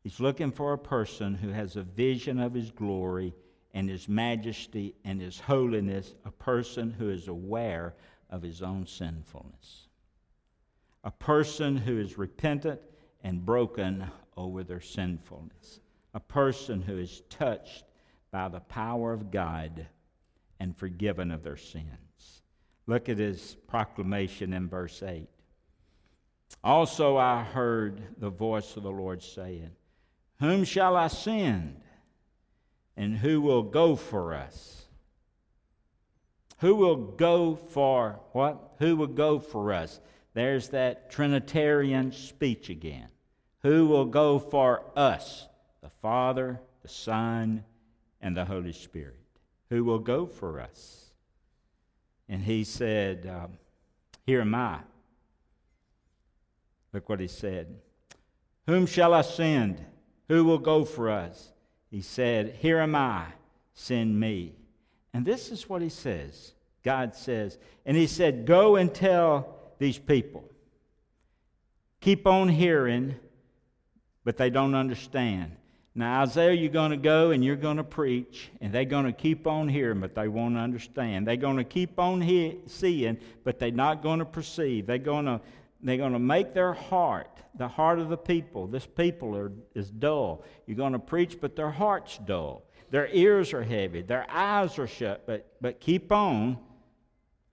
He's 0.02 0.20
looking 0.20 0.50
for 0.50 0.72
a 0.72 0.78
person 0.78 1.34
who 1.34 1.50
has 1.50 1.76
a 1.76 1.82
vision 1.82 2.40
of 2.40 2.54
his 2.54 2.70
glory 2.70 3.34
and 3.74 3.88
his 3.88 4.08
majesty 4.08 4.94
and 5.04 5.20
his 5.20 5.38
holiness, 5.38 6.14
a 6.24 6.30
person 6.30 6.90
who 6.90 7.10
is 7.10 7.28
aware 7.28 7.94
of 8.30 8.42
his 8.42 8.62
own 8.62 8.86
sinfulness, 8.86 9.88
a 11.04 11.10
person 11.10 11.76
who 11.76 11.98
is 11.98 12.18
repentant 12.18 12.80
and 13.22 13.44
broken 13.44 14.06
over 14.36 14.64
their 14.64 14.80
sinfulness, 14.80 15.80
a 16.14 16.20
person 16.20 16.80
who 16.80 16.98
is 16.98 17.22
touched 17.28 17.84
by 18.30 18.48
the 18.48 18.60
power 18.60 19.12
of 19.12 19.30
God 19.30 19.86
and 20.58 20.76
forgiven 20.76 21.30
of 21.30 21.42
their 21.42 21.56
sins. 21.56 22.42
Look 22.86 23.08
at 23.08 23.18
his 23.18 23.56
proclamation 23.66 24.52
in 24.52 24.68
verse 24.68 25.02
8. 25.02 25.28
Also, 26.62 27.16
I 27.16 27.42
heard 27.42 28.02
the 28.18 28.30
voice 28.30 28.76
of 28.76 28.82
the 28.82 28.90
Lord 28.90 29.22
saying, 29.22 29.70
Whom 30.40 30.64
shall 30.64 30.96
I 30.96 31.08
send? 31.08 31.80
And 32.96 33.16
who 33.16 33.40
will 33.40 33.62
go 33.62 33.96
for 33.96 34.34
us? 34.34 34.84
Who 36.58 36.74
will 36.74 36.96
go 36.96 37.56
for 37.56 38.20
what? 38.32 38.74
Who 38.78 38.96
will 38.96 39.06
go 39.06 39.38
for 39.38 39.72
us? 39.72 40.00
There's 40.34 40.68
that 40.68 41.10
Trinitarian 41.10 42.12
speech 42.12 42.68
again. 42.68 43.08
Who 43.62 43.86
will 43.86 44.04
go 44.04 44.38
for 44.38 44.84
us? 44.96 45.48
The 45.82 45.90
Father, 46.02 46.60
the 46.82 46.88
Son, 46.88 47.64
and 48.20 48.36
the 48.36 48.44
Holy 48.44 48.72
Spirit, 48.72 49.16
who 49.70 49.84
will 49.84 49.98
go 49.98 50.26
for 50.26 50.60
us. 50.60 51.06
And 52.28 52.42
he 52.42 52.64
said, 52.64 53.26
um, 53.26 53.58
Here 54.26 54.42
am 54.42 54.54
I. 54.54 54.80
Look 56.92 57.08
what 57.08 57.20
he 57.20 57.28
said. 57.28 57.78
Whom 58.66 58.86
shall 58.86 59.14
I 59.14 59.22
send? 59.22 59.84
Who 60.28 60.44
will 60.44 60.58
go 60.58 60.84
for 60.84 61.10
us? 61.10 61.52
He 61.90 62.02
said, 62.02 62.56
Here 62.60 62.78
am 62.78 62.94
I, 62.94 63.26
send 63.74 64.18
me. 64.18 64.54
And 65.12 65.26
this 65.26 65.50
is 65.50 65.68
what 65.68 65.82
he 65.82 65.88
says. 65.88 66.52
God 66.82 67.14
says, 67.14 67.58
and 67.84 67.96
he 67.96 68.06
said, 68.06 68.46
Go 68.46 68.76
and 68.76 68.92
tell 68.94 69.56
these 69.78 69.98
people. 69.98 70.44
Keep 72.00 72.26
on 72.26 72.48
hearing, 72.48 73.16
but 74.24 74.36
they 74.36 74.50
don't 74.50 74.74
understand. 74.74 75.56
Now, 75.94 76.22
Isaiah, 76.22 76.52
you're 76.52 76.70
going 76.70 76.92
to 76.92 76.96
go 76.96 77.32
and 77.32 77.44
you're 77.44 77.56
going 77.56 77.78
to 77.78 77.84
preach, 77.84 78.50
and 78.60 78.72
they're 78.72 78.84
going 78.84 79.06
to 79.06 79.12
keep 79.12 79.46
on 79.46 79.68
hearing, 79.68 80.00
but 80.00 80.14
they 80.14 80.28
won't 80.28 80.56
understand. 80.56 81.26
They're 81.26 81.36
going 81.36 81.56
to 81.56 81.64
keep 81.64 81.98
on 81.98 82.20
he- 82.20 82.58
seeing, 82.66 83.18
but 83.42 83.58
they're 83.58 83.72
not 83.72 84.02
going 84.02 84.20
to 84.20 84.24
perceive. 84.24 84.86
They're 84.86 84.98
going 84.98 85.26
to, 85.26 85.40
they're 85.82 85.96
going 85.96 86.12
to 86.12 86.18
make 86.18 86.54
their 86.54 86.72
heart, 86.72 87.30
the 87.54 87.68
heart 87.68 87.98
of 87.98 88.08
the 88.08 88.16
people, 88.16 88.66
this 88.66 88.86
people 88.86 89.36
are, 89.36 89.52
is 89.74 89.90
dull. 89.90 90.44
You're 90.66 90.76
going 90.76 90.92
to 90.92 90.98
preach, 90.98 91.38
but 91.40 91.56
their 91.56 91.70
heart's 91.70 92.18
dull. 92.18 92.64
Their 92.90 93.08
ears 93.12 93.52
are 93.52 93.62
heavy. 93.62 94.02
Their 94.02 94.26
eyes 94.30 94.78
are 94.78 94.86
shut, 94.86 95.26
but, 95.26 95.46
but 95.60 95.80
keep 95.80 96.10
on 96.12 96.58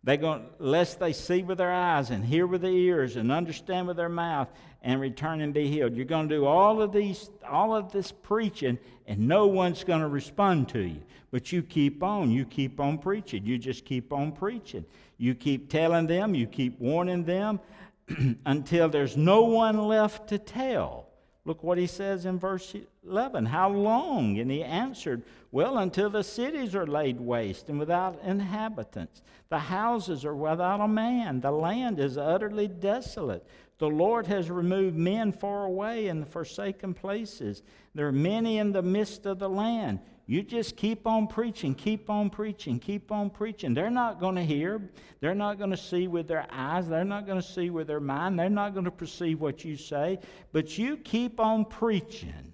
they're 0.07 0.15
going, 0.15 0.45
lest 0.57 1.01
they 1.01 1.11
see 1.11 1.43
with 1.43 1.57
their 1.57 1.73
eyes 1.73 2.11
and 2.11 2.23
hear 2.23 2.47
with 2.47 2.61
their 2.61 2.71
ears 2.71 3.17
and 3.17 3.29
understand 3.29 3.87
with 3.87 3.97
their 3.97 4.07
mouth 4.07 4.47
and 4.81 5.01
return 5.01 5.41
and 5.41 5.53
be 5.53 5.67
healed. 5.67 5.97
You're 5.97 6.05
going 6.05 6.29
to 6.29 6.35
do 6.35 6.45
all 6.45 6.81
of 6.81 6.93
these, 6.93 7.29
all 7.45 7.75
of 7.75 7.91
this 7.91 8.13
preaching, 8.13 8.79
and 9.05 9.27
no 9.27 9.47
one's 9.47 9.83
going 9.83 9.99
to 9.99 10.07
respond 10.07 10.69
to 10.69 10.79
you. 10.79 11.01
But 11.29 11.51
you 11.51 11.61
keep 11.61 12.03
on. 12.03 12.31
You 12.31 12.45
keep 12.45 12.79
on 12.79 12.99
preaching. 12.99 13.45
You 13.45 13.57
just 13.57 13.83
keep 13.83 14.13
on 14.13 14.31
preaching. 14.31 14.85
You 15.17 15.35
keep 15.35 15.69
telling 15.69 16.07
them. 16.07 16.33
You 16.33 16.47
keep 16.47 16.79
warning 16.79 17.25
them 17.25 17.59
until 18.45 18.89
there's 18.89 19.17
no 19.17 19.43
one 19.43 19.77
left 19.77 20.29
to 20.29 20.37
tell. 20.37 21.07
Look 21.45 21.63
what 21.63 21.77
he 21.77 21.87
says 21.87 22.25
in 22.25 22.37
verse 22.37 22.75
11. 23.07 23.45
How 23.45 23.69
long? 23.69 24.37
And 24.37 24.51
he 24.51 24.63
answered, 24.63 25.23
Well, 25.51 25.77
until 25.77 26.09
the 26.09 26.23
cities 26.23 26.75
are 26.75 26.85
laid 26.85 27.21
waste 27.21 27.69
and 27.69 27.79
without 27.79 28.19
inhabitants. 28.21 29.21
The 29.47 29.59
houses 29.59 30.25
are 30.25 30.35
without 30.35 30.81
a 30.81 30.87
man. 30.89 31.39
The 31.39 31.51
land 31.51 31.99
is 31.99 32.17
utterly 32.17 32.67
desolate. 32.67 33.47
The 33.77 33.87
Lord 33.87 34.27
has 34.27 34.49
removed 34.49 34.97
men 34.97 35.31
far 35.31 35.63
away 35.63 36.07
in 36.07 36.19
the 36.19 36.25
forsaken 36.25 36.93
places. 36.93 37.63
There 37.95 38.07
are 38.07 38.11
many 38.11 38.57
in 38.57 38.73
the 38.73 38.81
midst 38.81 39.25
of 39.25 39.39
the 39.39 39.49
land. 39.49 39.99
You 40.29 40.43
just 40.43 40.75
keep 40.75 41.07
on 41.07 41.27
preaching, 41.27 41.73
keep 41.73 42.09
on 42.09 42.29
preaching, 42.29 42.79
keep 42.79 43.13
on 43.13 43.29
preaching. 43.29 43.73
They're 43.73 43.89
not 43.89 44.19
going 44.19 44.35
to 44.35 44.43
hear. 44.43 44.81
They're 45.21 45.33
not 45.33 45.57
going 45.57 45.71
to 45.71 45.77
see 45.77 46.09
with 46.09 46.27
their 46.27 46.45
eyes. 46.51 46.89
They're 46.89 47.05
not 47.05 47.25
going 47.25 47.41
to 47.41 47.47
see 47.47 47.69
with 47.69 47.87
their 47.87 48.01
mind. 48.01 48.37
They're 48.37 48.49
not 48.49 48.73
going 48.73 48.83
to 48.83 48.91
perceive 48.91 49.39
what 49.39 49.63
you 49.63 49.77
say. 49.77 50.19
But 50.51 50.77
you 50.77 50.97
keep 50.97 51.39
on 51.39 51.63
preaching. 51.63 52.53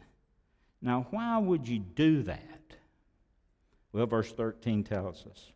Now, 0.83 1.07
why 1.09 1.39
would 1.39 1.67
you 1.67 1.79
do 1.79 2.21
that? 2.23 2.75
Well, 3.91 4.05
verse 4.05 4.31
13 4.31 4.83
tells 4.83 5.25
us. 5.25 5.51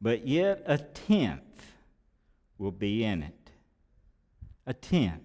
But 0.00 0.26
yet 0.26 0.62
a 0.64 0.78
tenth 0.78 1.42
will 2.56 2.72
be 2.72 3.04
in 3.04 3.22
it. 3.22 3.50
A 4.66 4.72
tenth. 4.72 5.20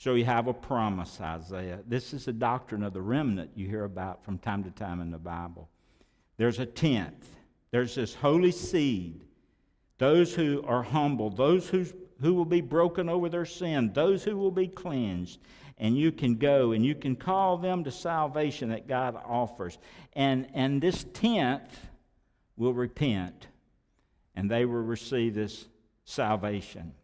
So 0.00 0.14
you 0.14 0.24
have 0.24 0.46
a 0.46 0.54
promise, 0.54 1.20
Isaiah. 1.20 1.80
This 1.86 2.14
is 2.14 2.24
the 2.24 2.32
doctrine 2.32 2.82
of 2.82 2.94
the 2.94 3.02
remnant 3.02 3.50
you 3.54 3.68
hear 3.68 3.84
about 3.84 4.24
from 4.24 4.38
time 4.38 4.64
to 4.64 4.70
time 4.70 5.02
in 5.02 5.10
the 5.10 5.18
Bible. 5.18 5.68
There's 6.38 6.58
a 6.58 6.64
tenth. 6.64 7.28
There's 7.70 7.96
this 7.96 8.14
holy 8.14 8.50
seed. 8.50 9.20
Those 9.98 10.34
who 10.34 10.64
are 10.66 10.82
humble, 10.82 11.28
those 11.28 11.68
who, 11.68 11.84
who 12.22 12.32
will 12.32 12.46
be 12.46 12.62
broken 12.62 13.10
over 13.10 13.28
their 13.28 13.44
sin, 13.44 13.92
those 13.92 14.24
who 14.24 14.38
will 14.38 14.50
be 14.50 14.68
cleansed. 14.68 15.38
And 15.76 15.98
you 15.98 16.12
can 16.12 16.36
go 16.36 16.72
and 16.72 16.82
you 16.82 16.94
can 16.94 17.14
call 17.14 17.58
them 17.58 17.84
to 17.84 17.90
salvation 17.90 18.70
that 18.70 18.88
God 18.88 19.20
offers. 19.22 19.76
And, 20.14 20.48
and 20.54 20.80
this 20.80 21.04
tenth 21.12 21.78
will 22.56 22.72
repent 22.72 23.48
and 24.34 24.50
they 24.50 24.64
will 24.64 24.80
receive 24.80 25.34
this 25.34 25.66
salvation. 26.06 26.94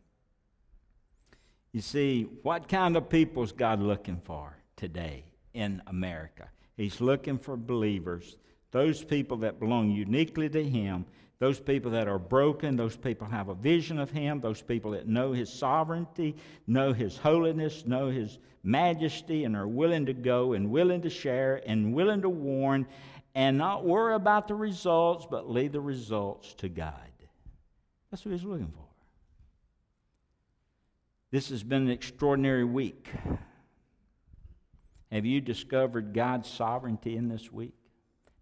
You 1.77 1.83
see, 1.83 2.23
what 2.41 2.69
kind 2.69 2.97
of 2.97 3.11
people 3.11 3.43
is 3.43 3.53
God 3.53 3.83
looking 3.83 4.19
for 4.25 4.57
today 4.77 5.25
in 5.53 5.83
America? 5.89 6.49
He's 6.75 7.03
looking 7.03 7.37
for 7.37 7.55
believers, 7.55 8.39
those 8.71 9.05
people 9.05 9.37
that 9.41 9.61
belong 9.61 9.91
uniquely 9.91 10.49
to 10.49 10.65
Him, 10.65 11.05
those 11.39 11.61
people 11.61 11.91
that 11.91 12.09
are 12.09 12.19
broken, 12.19 12.77
those 12.77 12.97
people 12.97 13.27
have 13.27 13.51
a 13.51 13.55
vision 13.55 13.99
of 13.99 14.11
Him, 14.11 14.41
those 14.41 14.63
people 14.63 14.93
that 14.93 15.07
know 15.07 15.33
His 15.33 15.53
sovereignty, 15.53 16.35
know 16.67 16.95
His 16.95 17.19
holiness, 17.19 17.85
know 17.85 18.09
His 18.09 18.39
majesty, 18.63 19.45
and 19.45 19.55
are 19.55 19.69
willing 19.69 20.07
to 20.07 20.15
go 20.15 20.55
and 20.55 20.71
willing 20.71 21.03
to 21.03 21.11
share 21.11 21.61
and 21.67 21.93
willing 21.93 22.23
to 22.23 22.31
warn 22.31 22.87
and 23.35 23.59
not 23.59 23.85
worry 23.85 24.15
about 24.15 24.49
the 24.49 24.55
results, 24.55 25.27
but 25.31 25.51
leave 25.51 25.73
the 25.73 25.81
results 25.83 26.55
to 26.55 26.71
God. 26.71 26.95
That's 28.11 28.25
what 28.25 28.33
He's 28.33 28.45
looking 28.45 28.73
for. 28.75 28.86
This 31.37 31.51
has 31.51 31.63
been 31.63 31.83
an 31.83 31.91
extraordinary 31.91 32.65
week. 32.65 33.11
Have 35.13 35.27
you 35.27 35.43
discovered 35.43 36.15
God's 36.15 36.49
sovereignty 36.49 37.19
in 37.19 37.29
this 37.29 37.53
week? 37.53 37.75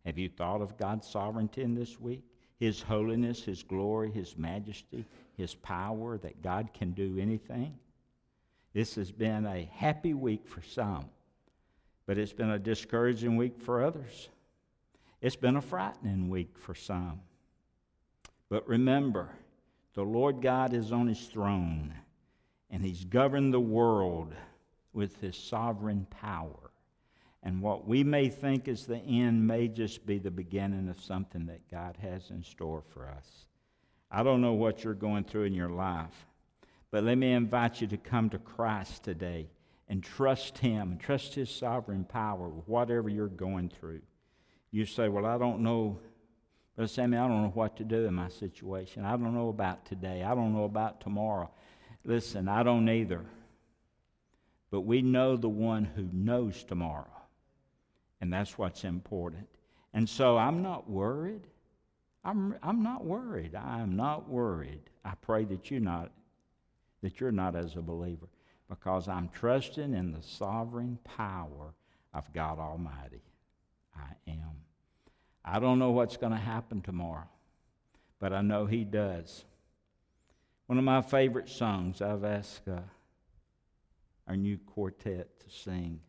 Have 0.07 0.16
you 0.16 0.28
thought 0.28 0.61
of 0.61 0.78
God's 0.78 1.09
sovereignty 1.09 1.62
in 1.62 1.74
this 1.74 1.98
week? 1.98 2.22
His 2.61 2.80
holiness, 2.80 3.42
His 3.42 3.64
glory, 3.64 4.12
His 4.12 4.37
majesty, 4.38 5.04
His 5.37 5.57
power, 5.57 6.18
that 6.18 6.40
God 6.40 6.72
can 6.72 6.92
do 6.92 7.18
anything? 7.18 7.74
This 8.74 8.94
has 8.94 9.11
been 9.11 9.44
a 9.44 9.68
happy 9.72 10.14
week 10.14 10.46
for 10.46 10.62
some, 10.62 11.07
but 12.07 12.16
it's 12.16 12.33
been 12.33 12.50
a 12.50 12.61
discouraging 12.61 13.37
week 13.37 13.59
for 13.59 13.83
others. 13.83 14.28
It's 15.20 15.35
been 15.35 15.57
a 15.57 15.61
frightening 15.61 16.30
week 16.30 16.57
for 16.57 16.76
some. 16.76 17.22
But 18.48 18.68
remember, 18.68 19.30
the 19.94 20.04
Lord 20.04 20.40
God 20.40 20.72
is 20.72 20.92
on 20.92 21.09
his 21.09 21.26
throne, 21.26 21.92
and 22.70 22.85
he's 22.85 23.05
governed 23.05 23.53
the 23.53 23.61
world 23.61 24.35
with 24.92 25.20
his 25.20 25.37
sovereign 25.37 26.07
power. 26.11 26.70
And 27.42 27.61
what 27.61 27.87
we 27.87 28.03
may 28.03 28.31
think 28.31 28.68
is 28.68 28.87
the 28.87 28.98
end 28.98 29.46
may 29.46 29.68
just 29.68 30.07
be 30.07 30.18
the 30.18 30.31
beginning 30.31 30.88
of 30.88 31.00
something 31.00 31.46
that 31.46 31.70
God 31.70 31.98
has 32.00 32.31
in 32.31 32.42
store 32.42 32.83
for 32.92 33.07
us. 33.07 33.46
I 34.11 34.22
don't 34.22 34.40
know 34.40 34.55
what 34.55 34.83
you're 34.83 34.94
going 34.94 35.24
through 35.24 35.44
in 35.44 35.55
your 35.55 35.68
life, 35.68 36.27
but 36.90 37.05
let 37.05 37.18
me 37.18 37.33
invite 37.33 37.81
you 37.81 37.87
to 37.88 37.96
come 37.96 38.31
to 38.31 38.38
Christ 38.38 39.03
today 39.03 39.48
and 39.88 40.03
trust 40.03 40.59
Him 40.59 40.92
and 40.92 41.00
trust 41.00 41.35
His 41.35 41.50
sovereign 41.50 42.05
power 42.05 42.48
with 42.48 42.66
whatever 42.66 43.09
you're 43.09 43.27
going 43.27 43.68
through. 43.68 44.00
You 44.70 44.87
say, 44.87 45.09
Well, 45.09 45.27
I 45.27 45.37
don't 45.37 45.61
know, 45.61 45.98
Brother 46.77 46.88
Sammy, 46.88 47.18
I 47.18 47.29
don't 47.29 47.42
know 47.42 47.53
what 47.55 47.77
to 47.77 47.85
do 47.85 48.07
in 48.07 48.14
my 48.14 48.29
situation. 48.29 49.05
I 49.05 49.11
don't 49.11 49.35
know 49.35 49.48
about 49.48 49.85
today. 49.85 50.22
I 50.22 50.35
don't 50.35 50.55
know 50.55 50.64
about 50.64 51.00
tomorrow. 51.00 51.50
Listen, 52.05 52.49
I 52.49 52.62
don't 52.62 52.88
either. 52.88 53.25
But 54.71 54.83
we 54.83 55.03
know 55.03 55.37
the 55.37 55.49
one 55.49 55.85
who 55.85 56.09
knows 56.12 56.64
tomorrow. 56.64 57.07
And 58.21 58.33
that's 58.33 58.59
what's 58.59 58.85
important. 58.85 59.47
And 59.93 60.09
so 60.09 60.37
I'm 60.37 60.62
not 60.62 60.88
worried. 60.88 61.43
I'm, 62.25 62.57
I'm 62.62 62.83
not 62.83 63.05
worried. 63.05 63.55
I'm 63.55 63.97
not 63.97 64.29
worried. 64.29 64.81
I 65.05 65.12
pray 65.21 65.45
that 65.45 65.71
you're 65.71 65.81
not, 65.81 66.11
that 67.03 67.21
you're 67.21 67.33
not 67.33 67.55
as 67.55 67.77
a 67.77 67.83
believer 67.83 68.29
because 68.69 69.09
I'm 69.09 69.29
trusting 69.29 69.95
in 69.95 70.12
the 70.12 70.23
sovereign 70.23 70.99
power 71.05 71.75
of 72.12 72.33
God 72.33 72.59
Almighty. 72.59 73.23
I 73.97 74.31
am. 74.31 74.64
I 75.45 75.61
don't 75.61 75.79
know 75.79 75.90
what's 75.90 76.17
going 76.17 76.33
to 76.33 76.38
happen 76.38 76.81
tomorrow, 76.81 77.29
but 78.19 78.33
I 78.33 78.40
know 78.40 78.64
He 78.67 78.85
does. 78.85 79.45
One 80.66 80.79
of 80.79 80.85
my 80.85 81.03
favorite 81.03 81.48
songs, 81.50 82.00
I've 82.00 82.24
asked 82.24 82.66
uh, 82.68 82.81
our 84.27 84.37
new 84.37 84.57
quartet 84.57 85.40
to 85.40 85.50
sing, 85.50 86.00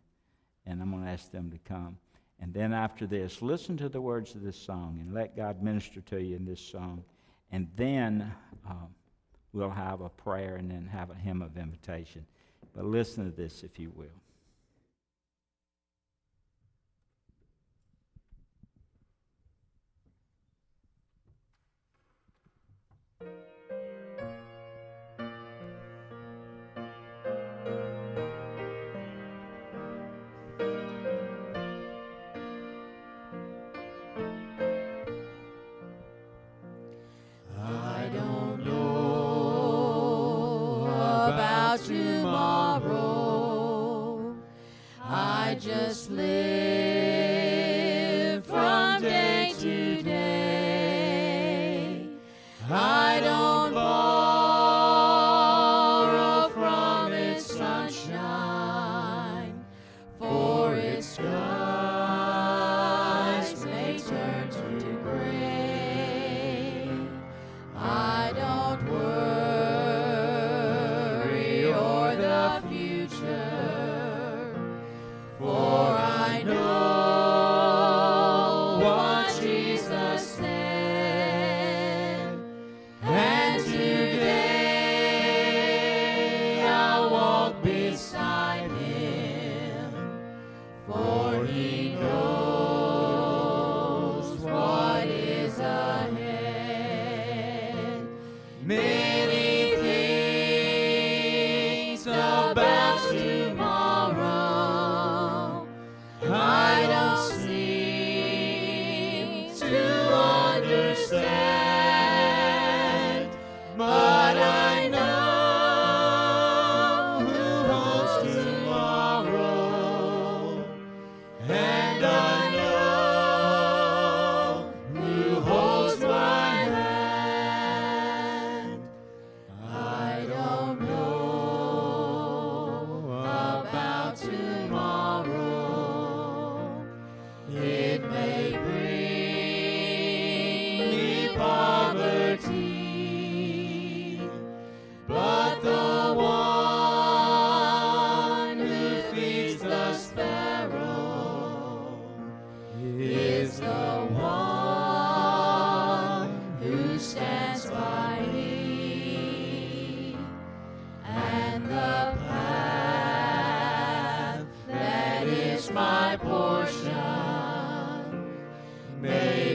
and 0.66 0.82
I'm 0.82 0.92
going 0.92 1.04
to 1.04 1.10
ask 1.10 1.30
them 1.30 1.52
to 1.52 1.58
come. 1.58 1.98
And 2.40 2.54
then 2.54 2.74
after 2.74 3.06
this, 3.06 3.42
listen 3.42 3.76
to 3.78 3.90
the 3.90 4.00
words 4.00 4.34
of 4.34 4.42
this 4.42 4.58
song 4.58 5.00
and 5.02 5.14
let 5.14 5.36
God 5.36 5.62
minister 5.62 6.02
to 6.02 6.22
you 6.22 6.36
in 6.36 6.46
this 6.46 6.62
song. 6.62 7.04
And 7.52 7.68
then 7.76 8.32
um, 8.66 8.90
we'll 9.52 9.70
have 9.70 10.02
a 10.02 10.10
prayer 10.10 10.56
and 10.56 10.72
then 10.72 10.88
have 10.88 11.12
a 11.12 11.16
hymn 11.16 11.42
of 11.42 11.58
invitation. 11.58 12.26
But 12.74 12.86
listen 12.86 13.26
to 13.26 13.32
this, 13.32 13.64
if 13.64 13.78
you 13.78 13.92
will. 13.96 14.08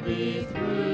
Be 0.01 0.45
through. 0.45 0.90